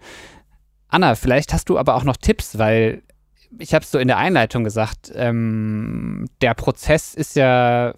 Anna, 0.87 1.15
vielleicht 1.15 1.51
hast 1.51 1.67
du 1.67 1.77
aber 1.77 1.95
auch 1.95 2.05
noch 2.05 2.15
Tipps, 2.15 2.57
weil 2.57 3.03
ich 3.59 3.73
habe 3.73 3.83
es 3.83 3.91
so 3.91 3.99
in 3.99 4.07
der 4.07 4.17
Einleitung 4.17 4.63
gesagt, 4.63 5.11
ähm, 5.15 6.27
der 6.41 6.53
Prozess 6.53 7.13
ist 7.13 7.35
ja 7.35 7.93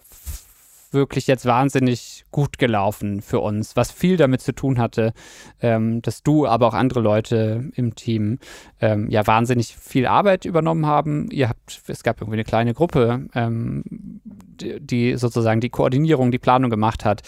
wirklich 0.92 1.26
jetzt 1.26 1.46
wahnsinnig 1.46 2.24
gut 2.30 2.58
gelaufen 2.58 3.20
für 3.20 3.40
uns, 3.40 3.76
was 3.76 3.92
viel 3.92 4.16
damit 4.16 4.40
zu 4.40 4.52
tun 4.52 4.78
hatte, 4.78 5.12
ähm, 5.60 6.00
dass 6.02 6.22
du, 6.22 6.46
aber 6.46 6.68
auch 6.68 6.74
andere 6.74 7.00
Leute 7.00 7.70
im 7.74 7.94
Team 7.94 8.38
ähm, 8.80 9.10
ja 9.10 9.26
wahnsinnig 9.26 9.76
viel 9.76 10.06
Arbeit 10.06 10.44
übernommen 10.44 10.86
haben. 10.86 11.28
Ihr 11.30 11.48
habt, 11.48 11.82
es 11.86 12.02
gab 12.02 12.20
irgendwie 12.20 12.36
eine 12.36 12.44
kleine 12.44 12.74
Gruppe, 12.74 13.26
ähm, 13.34 13.84
die, 14.24 14.80
die, 14.80 15.16
sozusagen 15.16 15.60
die 15.60 15.70
Koordinierung, 15.70 16.30
die 16.30 16.38
Planung 16.38 16.70
gemacht 16.70 17.04
hat. 17.04 17.22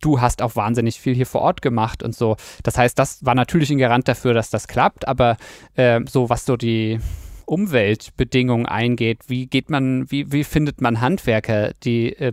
Du 0.00 0.20
hast 0.20 0.42
auch 0.42 0.56
wahnsinnig 0.56 1.00
viel 1.00 1.14
hier 1.14 1.26
vor 1.26 1.40
Ort 1.40 1.62
gemacht 1.62 2.02
und 2.02 2.14
so. 2.14 2.36
Das 2.62 2.76
heißt, 2.76 2.98
das 2.98 3.24
war 3.24 3.34
natürlich 3.34 3.70
ein 3.70 3.78
Garant 3.78 4.08
dafür, 4.08 4.34
dass 4.34 4.50
das 4.50 4.68
klappt, 4.68 5.08
aber 5.08 5.36
äh, 5.74 6.00
so 6.08 6.28
was 6.28 6.44
so 6.44 6.56
die 6.56 7.00
Umweltbedingungen 7.46 8.66
eingeht, 8.66 9.28
wie 9.28 9.46
geht 9.46 9.70
man, 9.70 10.10
wie, 10.10 10.30
wie 10.30 10.44
findet 10.44 10.80
man 10.80 11.00
Handwerker, 11.00 11.72
die 11.82 12.12
äh, 12.16 12.32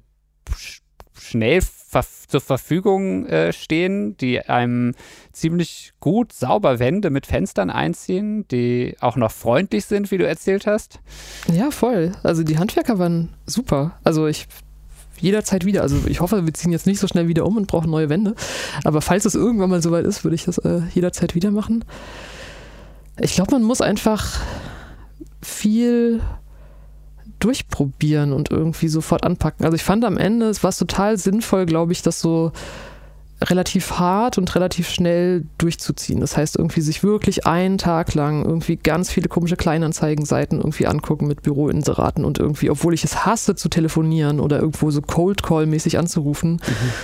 schnell 1.13 1.61
ver 1.61 2.05
zur 2.27 2.41
Verfügung 2.41 3.25
äh, 3.27 3.53
stehen, 3.53 4.17
die 4.17 4.41
einem 4.41 4.93
ziemlich 5.31 5.93
gut 6.01 6.33
sauber 6.33 6.79
Wände 6.79 7.09
mit 7.09 7.25
Fenstern 7.25 7.69
einziehen, 7.69 8.45
die 8.49 8.95
auch 8.99 9.15
noch 9.15 9.31
freundlich 9.31 9.85
sind, 9.85 10.11
wie 10.11 10.17
du 10.17 10.27
erzählt 10.27 10.67
hast? 10.67 10.99
Ja, 11.51 11.71
voll. 11.71 12.11
Also 12.23 12.43
die 12.43 12.59
Handwerker 12.59 12.99
waren 12.99 13.33
super. 13.45 13.97
Also 14.03 14.27
ich 14.27 14.47
jederzeit 15.19 15.65
wieder. 15.65 15.81
Also 15.81 15.97
ich 16.07 16.21
hoffe, 16.21 16.45
wir 16.45 16.53
ziehen 16.53 16.71
jetzt 16.71 16.87
nicht 16.87 16.99
so 16.99 17.07
schnell 17.07 17.27
wieder 17.27 17.45
um 17.45 17.57
und 17.57 17.67
brauchen 17.67 17.89
neue 17.89 18.09
Wände. 18.09 18.35
Aber 18.83 19.01
falls 19.01 19.25
es 19.25 19.35
irgendwann 19.35 19.69
mal 19.69 19.81
soweit 19.81 20.05
ist, 20.05 20.23
würde 20.23 20.35
ich 20.35 20.45
das 20.45 20.57
äh, 20.59 20.81
jederzeit 20.93 21.35
wieder 21.35 21.51
machen. 21.51 21.85
Ich 23.19 23.33
glaube, 23.33 23.51
man 23.51 23.63
muss 23.63 23.81
einfach 23.81 24.39
viel 25.41 26.21
durchprobieren 27.39 28.33
und 28.33 28.51
irgendwie 28.51 28.87
sofort 28.87 29.23
anpacken. 29.23 29.65
Also 29.65 29.75
ich 29.75 29.83
fand 29.83 30.05
am 30.05 30.17
Ende, 30.17 30.47
es 30.47 30.63
war 30.63 30.71
total 30.71 31.17
sinnvoll, 31.17 31.65
glaube 31.65 31.91
ich, 31.91 32.01
das 32.01 32.19
so 32.19 32.51
relativ 33.41 33.99
hart 33.99 34.37
und 34.37 34.53
relativ 34.55 34.89
schnell 34.89 35.45
durchzuziehen. 35.59 36.21
Das 36.21 36.35
heißt, 36.35 36.57
irgendwie 36.57 36.81
sich 36.81 37.03
wirklich 37.03 37.45
einen 37.45 37.77
Tag 37.77 38.15
lang 38.15 38.43
irgendwie 38.43 38.77
ganz 38.77 39.11
viele 39.11 39.29
komische 39.29 39.55
Kleinanzeigenseiten 39.55 40.57
irgendwie 40.57 40.87
angucken 40.87 41.27
mit 41.27 41.43
Büroinseraten 41.43 42.25
und 42.25 42.39
irgendwie, 42.39 42.71
obwohl 42.71 42.95
ich 42.95 43.03
es 43.03 43.25
hasse 43.25 43.55
zu 43.55 43.69
telefonieren 43.69 44.39
oder 44.39 44.59
irgendwo 44.59 44.89
so 44.89 45.01
Cold 45.01 45.43
Call 45.43 45.67
mäßig 45.67 45.99
anzurufen, 45.99 46.53
mhm. 46.53 46.59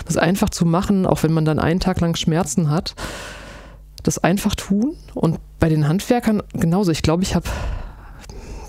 das 0.06 0.18
einfach 0.18 0.50
zu 0.50 0.66
machen, 0.66 1.06
auch 1.06 1.22
wenn 1.22 1.34
man 1.34 1.46
dann 1.46 1.60
einen 1.60 1.80
Tag 1.80 2.02
lang 2.02 2.16
Schmerzen 2.16 2.72
hat, 2.72 2.96
das 4.02 4.18
einfach 4.18 4.56
tun. 4.56 4.96
Und 5.14 5.40
bei 5.60 5.70
den 5.70 5.88
Handwerkern 5.88 6.42
genauso. 6.54 6.92
Ich 6.92 7.04
glaube, 7.04 7.22
ich 7.22 7.36
habe 7.36 7.48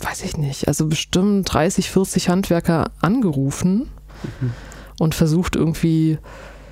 weiß 0.04 0.22
ich 0.22 0.36
nicht, 0.36 0.68
also 0.68 0.86
bestimmt 0.86 1.50
30, 1.50 1.90
40 1.90 2.28
Handwerker 2.28 2.90
angerufen 3.00 3.88
mhm. 4.40 4.52
und 4.98 5.14
versucht 5.14 5.56
irgendwie 5.56 6.18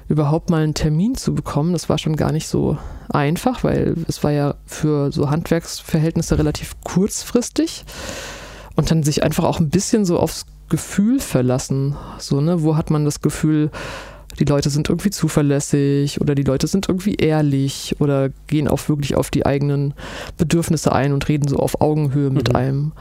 überhaupt 0.08 0.50
mal 0.50 0.62
einen 0.62 0.74
Termin 0.74 1.14
zu 1.14 1.34
bekommen. 1.34 1.72
Das 1.72 1.88
war 1.88 1.98
schon 1.98 2.16
gar 2.16 2.32
nicht 2.32 2.48
so 2.48 2.76
einfach, 3.08 3.64
weil 3.64 3.96
es 4.08 4.22
war 4.24 4.32
ja 4.32 4.54
für 4.66 5.12
so 5.12 5.30
Handwerksverhältnisse 5.30 6.38
relativ 6.38 6.74
kurzfristig 6.84 7.84
und 8.76 8.90
dann 8.90 9.02
sich 9.02 9.22
einfach 9.22 9.44
auch 9.44 9.60
ein 9.60 9.70
bisschen 9.70 10.04
so 10.04 10.18
aufs 10.18 10.46
Gefühl 10.68 11.20
verlassen. 11.20 11.96
So, 12.18 12.40
ne, 12.40 12.62
wo 12.62 12.76
hat 12.76 12.90
man 12.90 13.04
das 13.04 13.20
Gefühl, 13.20 13.70
die 14.38 14.44
Leute 14.44 14.70
sind 14.70 14.88
irgendwie 14.88 15.10
zuverlässig 15.10 16.20
oder 16.20 16.34
die 16.34 16.42
Leute 16.42 16.66
sind 16.66 16.88
irgendwie 16.88 17.16
ehrlich 17.16 17.96
oder 17.98 18.30
gehen 18.46 18.68
auch 18.68 18.88
wirklich 18.88 19.16
auf 19.16 19.30
die 19.30 19.44
eigenen 19.44 19.94
Bedürfnisse 20.38 20.92
ein 20.92 21.12
und 21.12 21.28
reden 21.28 21.48
so 21.48 21.58
auf 21.58 21.80
Augenhöhe 21.80 22.30
mit 22.30 22.48
mhm. 22.48 22.56
einem. 22.56 22.92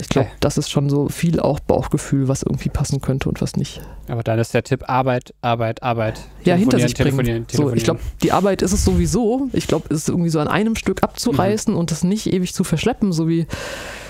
Ich 0.00 0.08
glaube, 0.08 0.28
okay. 0.28 0.36
das 0.40 0.58
ist 0.58 0.70
schon 0.70 0.88
so 0.90 1.08
viel 1.08 1.40
auch 1.40 1.60
Bauchgefühl, 1.60 2.28
was 2.28 2.42
irgendwie 2.42 2.68
passen 2.68 3.00
könnte 3.00 3.28
und 3.28 3.40
was 3.40 3.56
nicht. 3.56 3.80
Aber 4.08 4.22
dann 4.22 4.38
ist 4.38 4.54
der 4.54 4.64
Tipp 4.64 4.88
Arbeit, 4.88 5.34
Arbeit, 5.40 5.82
Arbeit. 5.82 6.20
Ja, 6.44 6.54
hinter 6.54 6.78
sich 6.78 6.94
telefonieren. 6.94 7.46
telefonieren. 7.46 7.70
So, 7.70 7.76
ich 7.76 7.84
glaube, 7.84 8.00
die 8.22 8.32
Arbeit 8.32 8.62
ist 8.62 8.72
es 8.72 8.84
sowieso. 8.84 9.48
Ich 9.52 9.66
glaube, 9.66 9.86
es 9.90 9.98
ist 9.98 10.08
irgendwie 10.08 10.30
so 10.30 10.40
an 10.40 10.48
einem 10.48 10.76
Stück 10.76 11.02
abzureißen 11.02 11.72
mhm. 11.72 11.78
und 11.78 11.90
das 11.90 12.04
nicht 12.04 12.32
ewig 12.32 12.54
zu 12.54 12.64
verschleppen, 12.64 13.12
so 13.12 13.28
wie 13.28 13.46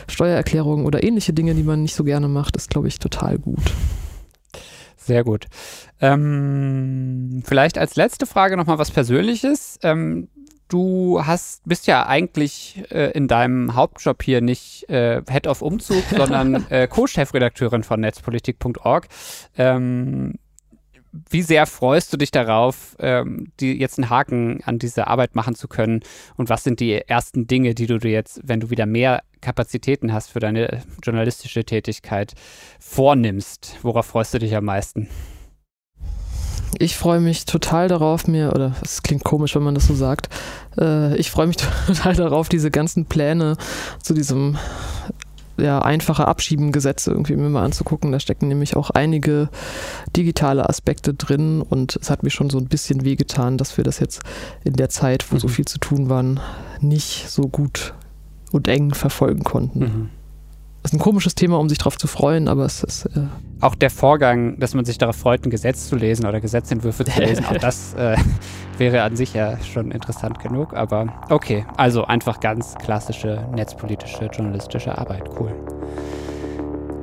Steuererklärungen 0.08 0.86
oder 0.86 1.02
ähnliche 1.02 1.32
Dinge, 1.32 1.54
die 1.54 1.62
man 1.62 1.82
nicht 1.82 1.94
so 1.94 2.04
gerne 2.04 2.28
macht, 2.28 2.56
ist, 2.56 2.70
glaube 2.70 2.88
ich, 2.88 2.98
total 2.98 3.38
gut. 3.38 3.72
Sehr 4.96 5.24
gut. 5.24 5.46
Ähm, 6.00 7.42
vielleicht 7.44 7.76
als 7.76 7.96
letzte 7.96 8.26
Frage 8.26 8.56
nochmal 8.56 8.78
was 8.78 8.90
Persönliches. 8.90 9.78
Ähm, 9.82 10.28
du 10.72 11.20
hast, 11.24 11.62
bist 11.64 11.86
ja 11.86 12.06
eigentlich 12.06 12.82
äh, 12.90 13.10
in 13.12 13.28
deinem 13.28 13.74
Hauptjob 13.74 14.22
hier 14.22 14.40
nicht 14.40 14.88
äh, 14.88 15.22
Head 15.28 15.46
of 15.46 15.62
Umzug, 15.62 16.02
sondern 16.16 16.66
äh, 16.70 16.88
Co-Chefredakteurin 16.88 17.82
von 17.82 18.00
netzpolitik.org. 18.00 19.08
Ähm, 19.56 20.34
wie 21.28 21.42
sehr 21.42 21.66
freust 21.66 22.10
du 22.12 22.16
dich 22.16 22.30
darauf, 22.30 22.96
ähm, 22.98 23.52
die 23.60 23.78
jetzt 23.78 23.98
einen 23.98 24.08
Haken 24.08 24.60
an 24.64 24.78
diese 24.78 25.08
Arbeit 25.08 25.34
machen 25.34 25.54
zu 25.54 25.68
können? 25.68 26.00
Und 26.36 26.48
was 26.48 26.64
sind 26.64 26.80
die 26.80 26.94
ersten 26.94 27.46
Dinge, 27.46 27.74
die 27.74 27.86
du 27.86 27.98
dir 27.98 28.12
jetzt, 28.12 28.40
wenn 28.42 28.60
du 28.60 28.70
wieder 28.70 28.86
mehr 28.86 29.22
Kapazitäten 29.42 30.12
hast 30.14 30.30
für 30.30 30.40
deine 30.40 30.82
journalistische 31.02 31.64
Tätigkeit, 31.64 32.32
vornimmst? 32.80 33.76
Worauf 33.82 34.06
freust 34.06 34.32
du 34.32 34.38
dich 34.38 34.56
am 34.56 34.64
meisten? 34.64 35.08
Ich 36.82 36.96
freue 36.96 37.20
mich 37.20 37.44
total 37.44 37.86
darauf, 37.86 38.26
mir, 38.26 38.52
oder 38.52 38.74
es 38.82 39.04
klingt 39.04 39.22
komisch, 39.22 39.54
wenn 39.54 39.62
man 39.62 39.76
das 39.76 39.86
so 39.86 39.94
sagt, 39.94 40.28
äh, 40.76 41.16
ich 41.16 41.30
freue 41.30 41.46
mich 41.46 41.56
total 41.86 42.16
darauf, 42.16 42.48
diese 42.48 42.72
ganzen 42.72 43.06
Pläne 43.06 43.56
zu 44.02 44.14
diesem 44.14 44.58
ja, 45.58 45.78
einfache 45.78 46.26
Abschiebengesetze 46.26 47.12
irgendwie 47.12 47.36
mir 47.36 47.50
mal 47.50 47.64
anzugucken. 47.64 48.10
Da 48.10 48.18
stecken 48.18 48.48
nämlich 48.48 48.74
auch 48.74 48.90
einige 48.90 49.48
digitale 50.16 50.68
Aspekte 50.68 51.14
drin 51.14 51.62
und 51.62 51.94
es 52.02 52.10
hat 52.10 52.24
mir 52.24 52.30
schon 52.30 52.50
so 52.50 52.58
ein 52.58 52.66
bisschen 52.66 53.04
wehgetan, 53.04 53.58
dass 53.58 53.76
wir 53.76 53.84
das 53.84 54.00
jetzt 54.00 54.20
in 54.64 54.72
der 54.72 54.88
Zeit, 54.88 55.30
wo 55.30 55.36
mhm. 55.36 55.40
so 55.40 55.46
viel 55.46 55.66
zu 55.66 55.78
tun 55.78 56.08
war, 56.08 56.24
nicht 56.80 57.30
so 57.30 57.42
gut 57.42 57.94
und 58.50 58.66
eng 58.66 58.92
verfolgen 58.92 59.44
konnten. 59.44 59.78
Mhm. 59.78 60.08
Das 60.82 60.90
ist 60.90 60.96
ein 60.96 61.00
komisches 61.00 61.36
Thema, 61.36 61.60
um 61.60 61.68
sich 61.68 61.78
darauf 61.78 61.96
zu 61.96 62.08
freuen, 62.08 62.48
aber 62.48 62.64
es 62.64 62.82
ist. 62.82 63.06
Äh 63.06 63.28
auch 63.62 63.76
der 63.76 63.90
Vorgang, 63.90 64.58
dass 64.58 64.74
man 64.74 64.84
sich 64.84 64.98
darauf 64.98 65.16
freut, 65.16 65.46
ein 65.46 65.50
Gesetz 65.50 65.88
zu 65.88 65.96
lesen 65.96 66.26
oder 66.26 66.40
Gesetzentwürfe 66.40 67.04
zu 67.04 67.20
lesen, 67.20 67.46
auch 67.46 67.56
das 67.60 67.94
äh, 67.94 68.16
wäre 68.76 69.02
an 69.02 69.16
sich 69.16 69.34
ja 69.34 69.58
schon 69.60 69.92
interessant 69.92 70.40
genug. 70.40 70.74
Aber 70.74 71.06
okay, 71.30 71.64
also 71.76 72.04
einfach 72.04 72.40
ganz 72.40 72.74
klassische 72.74 73.46
netzpolitische, 73.54 74.26
journalistische 74.26 74.98
Arbeit. 74.98 75.30
Cool. 75.38 75.54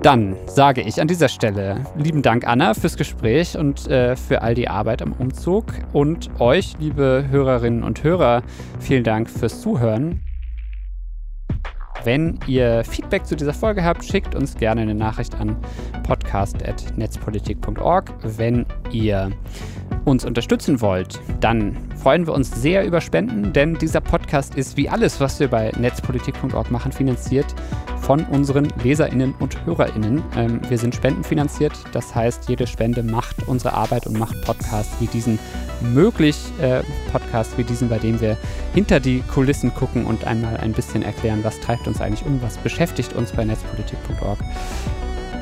Dann 0.01 0.35
sage 0.45 0.81
ich 0.81 1.01
an 1.01 1.07
dieser 1.07 1.27
Stelle 1.27 1.85
lieben 1.97 2.21
Dank, 2.21 2.47
Anna, 2.47 2.73
fürs 2.73 2.95
Gespräch 2.95 3.57
und 3.57 3.87
äh, 3.87 4.15
für 4.15 4.41
all 4.41 4.53
die 4.53 4.69
Arbeit 4.69 5.01
am 5.01 5.13
Umzug. 5.13 5.65
Und 5.91 6.29
euch, 6.39 6.75
liebe 6.79 7.25
Hörerinnen 7.29 7.83
und 7.83 8.03
Hörer, 8.03 8.43
vielen 8.79 9.03
Dank 9.03 9.29
fürs 9.29 9.61
Zuhören. 9.61 10.21
Wenn 12.03 12.39
ihr 12.47 12.83
Feedback 12.85 13.25
zu 13.25 13.35
dieser 13.35 13.53
Folge 13.53 13.83
habt, 13.83 14.05
schickt 14.05 14.35
uns 14.35 14.55
gerne 14.55 14.81
eine 14.81 14.95
Nachricht 14.95 15.35
an 15.35 15.57
podcast.netzpolitik.org. 16.03 18.13
Wenn 18.23 18.65
ihr 18.91 19.31
uns 20.05 20.25
unterstützen 20.25 20.81
wollt, 20.81 21.19
dann 21.39 21.77
freuen 22.01 22.25
wir 22.25 22.33
uns 22.33 22.49
sehr 22.51 22.85
über 22.85 23.01
Spenden, 23.01 23.53
denn 23.53 23.75
dieser 23.75 24.01
Podcast 24.01 24.55
ist 24.55 24.77
wie 24.77 24.89
alles, 24.89 25.19
was 25.19 25.39
wir 25.39 25.49
bei 25.49 25.71
netzpolitik.org 25.77 26.71
machen, 26.71 26.91
finanziert 26.91 27.53
von 28.01 28.23
unseren 28.25 28.67
LeserInnen 28.83 29.35
und 29.39 29.65
HörerInnen. 29.65 30.23
Ähm, 30.35 30.61
wir 30.67 30.77
sind 30.77 30.95
spendenfinanziert, 30.95 31.73
das 31.91 32.15
heißt, 32.15 32.49
jede 32.49 32.65
Spende 32.65 33.03
macht 33.03 33.47
unsere 33.47 33.73
Arbeit 33.73 34.07
und 34.07 34.17
macht 34.17 34.41
Podcasts 34.45 34.95
wie 34.99 35.07
diesen 35.07 35.37
möglich. 35.81 36.37
Äh, 36.61 36.81
Podcasts 37.11 37.57
wie 37.57 37.63
diesen, 37.63 37.89
bei 37.89 37.99
dem 37.99 38.19
wir 38.21 38.37
hinter 38.73 38.99
die 38.99 39.21
Kulissen 39.21 39.73
gucken 39.73 40.05
und 40.05 40.25
einmal 40.25 40.57
ein 40.57 40.73
bisschen 40.73 41.03
erklären, 41.03 41.39
was 41.43 41.59
treibt 41.59 41.87
uns 41.87 42.01
eigentlich 42.01 42.25
um, 42.25 42.41
was 42.41 42.57
beschäftigt 42.57 43.13
uns 43.13 43.31
bei 43.31 43.45
netzpolitik.org. 43.45 44.39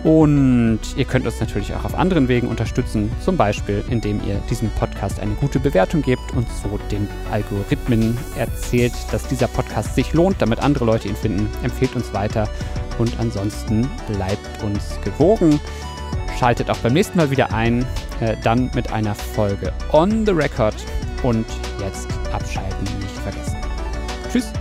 Und 0.07 0.79
ihr 0.95 1.03
könnt 1.03 1.25
uns 1.25 1.41
natürlich 1.41 1.73
auch 1.73 1.83
auf 1.83 1.93
anderen 1.93 2.29
Wegen 2.29 2.47
unterstützen, 2.47 3.11
zum 3.19 3.35
Beispiel 3.35 3.83
indem 3.89 4.25
ihr 4.25 4.41
diesem 4.49 4.69
Podcast 4.69 5.19
eine 5.19 5.33
gute 5.33 5.59
Bewertung 5.59 6.01
gebt 6.01 6.31
und 6.33 6.47
so 6.49 6.79
den 6.89 7.09
Algorithmen 7.29 8.17
erzählt, 8.37 8.93
dass 9.11 9.27
dieser 9.27 9.49
Podcast 9.49 9.95
sich 9.95 10.13
lohnt, 10.13 10.41
damit 10.41 10.59
andere 10.59 10.85
Leute 10.85 11.09
ihn 11.09 11.15
finden. 11.17 11.49
Empfehlt 11.61 11.93
uns 11.93 12.13
weiter 12.13 12.47
und 12.99 13.19
ansonsten 13.19 13.89
bleibt 14.13 14.63
uns 14.63 14.97
gewogen. 15.03 15.59
Schaltet 16.39 16.69
auch 16.69 16.77
beim 16.77 16.93
nächsten 16.93 17.17
Mal 17.17 17.29
wieder 17.29 17.51
ein, 17.51 17.85
äh, 18.21 18.37
dann 18.45 18.71
mit 18.75 18.93
einer 18.93 19.13
Folge 19.13 19.73
On 19.91 20.25
the 20.25 20.31
Record 20.31 20.75
und 21.21 21.45
jetzt 21.81 22.07
abschalten 22.31 22.83
nicht 23.01 23.17
vergessen. 23.25 23.57
Tschüss. 24.31 24.53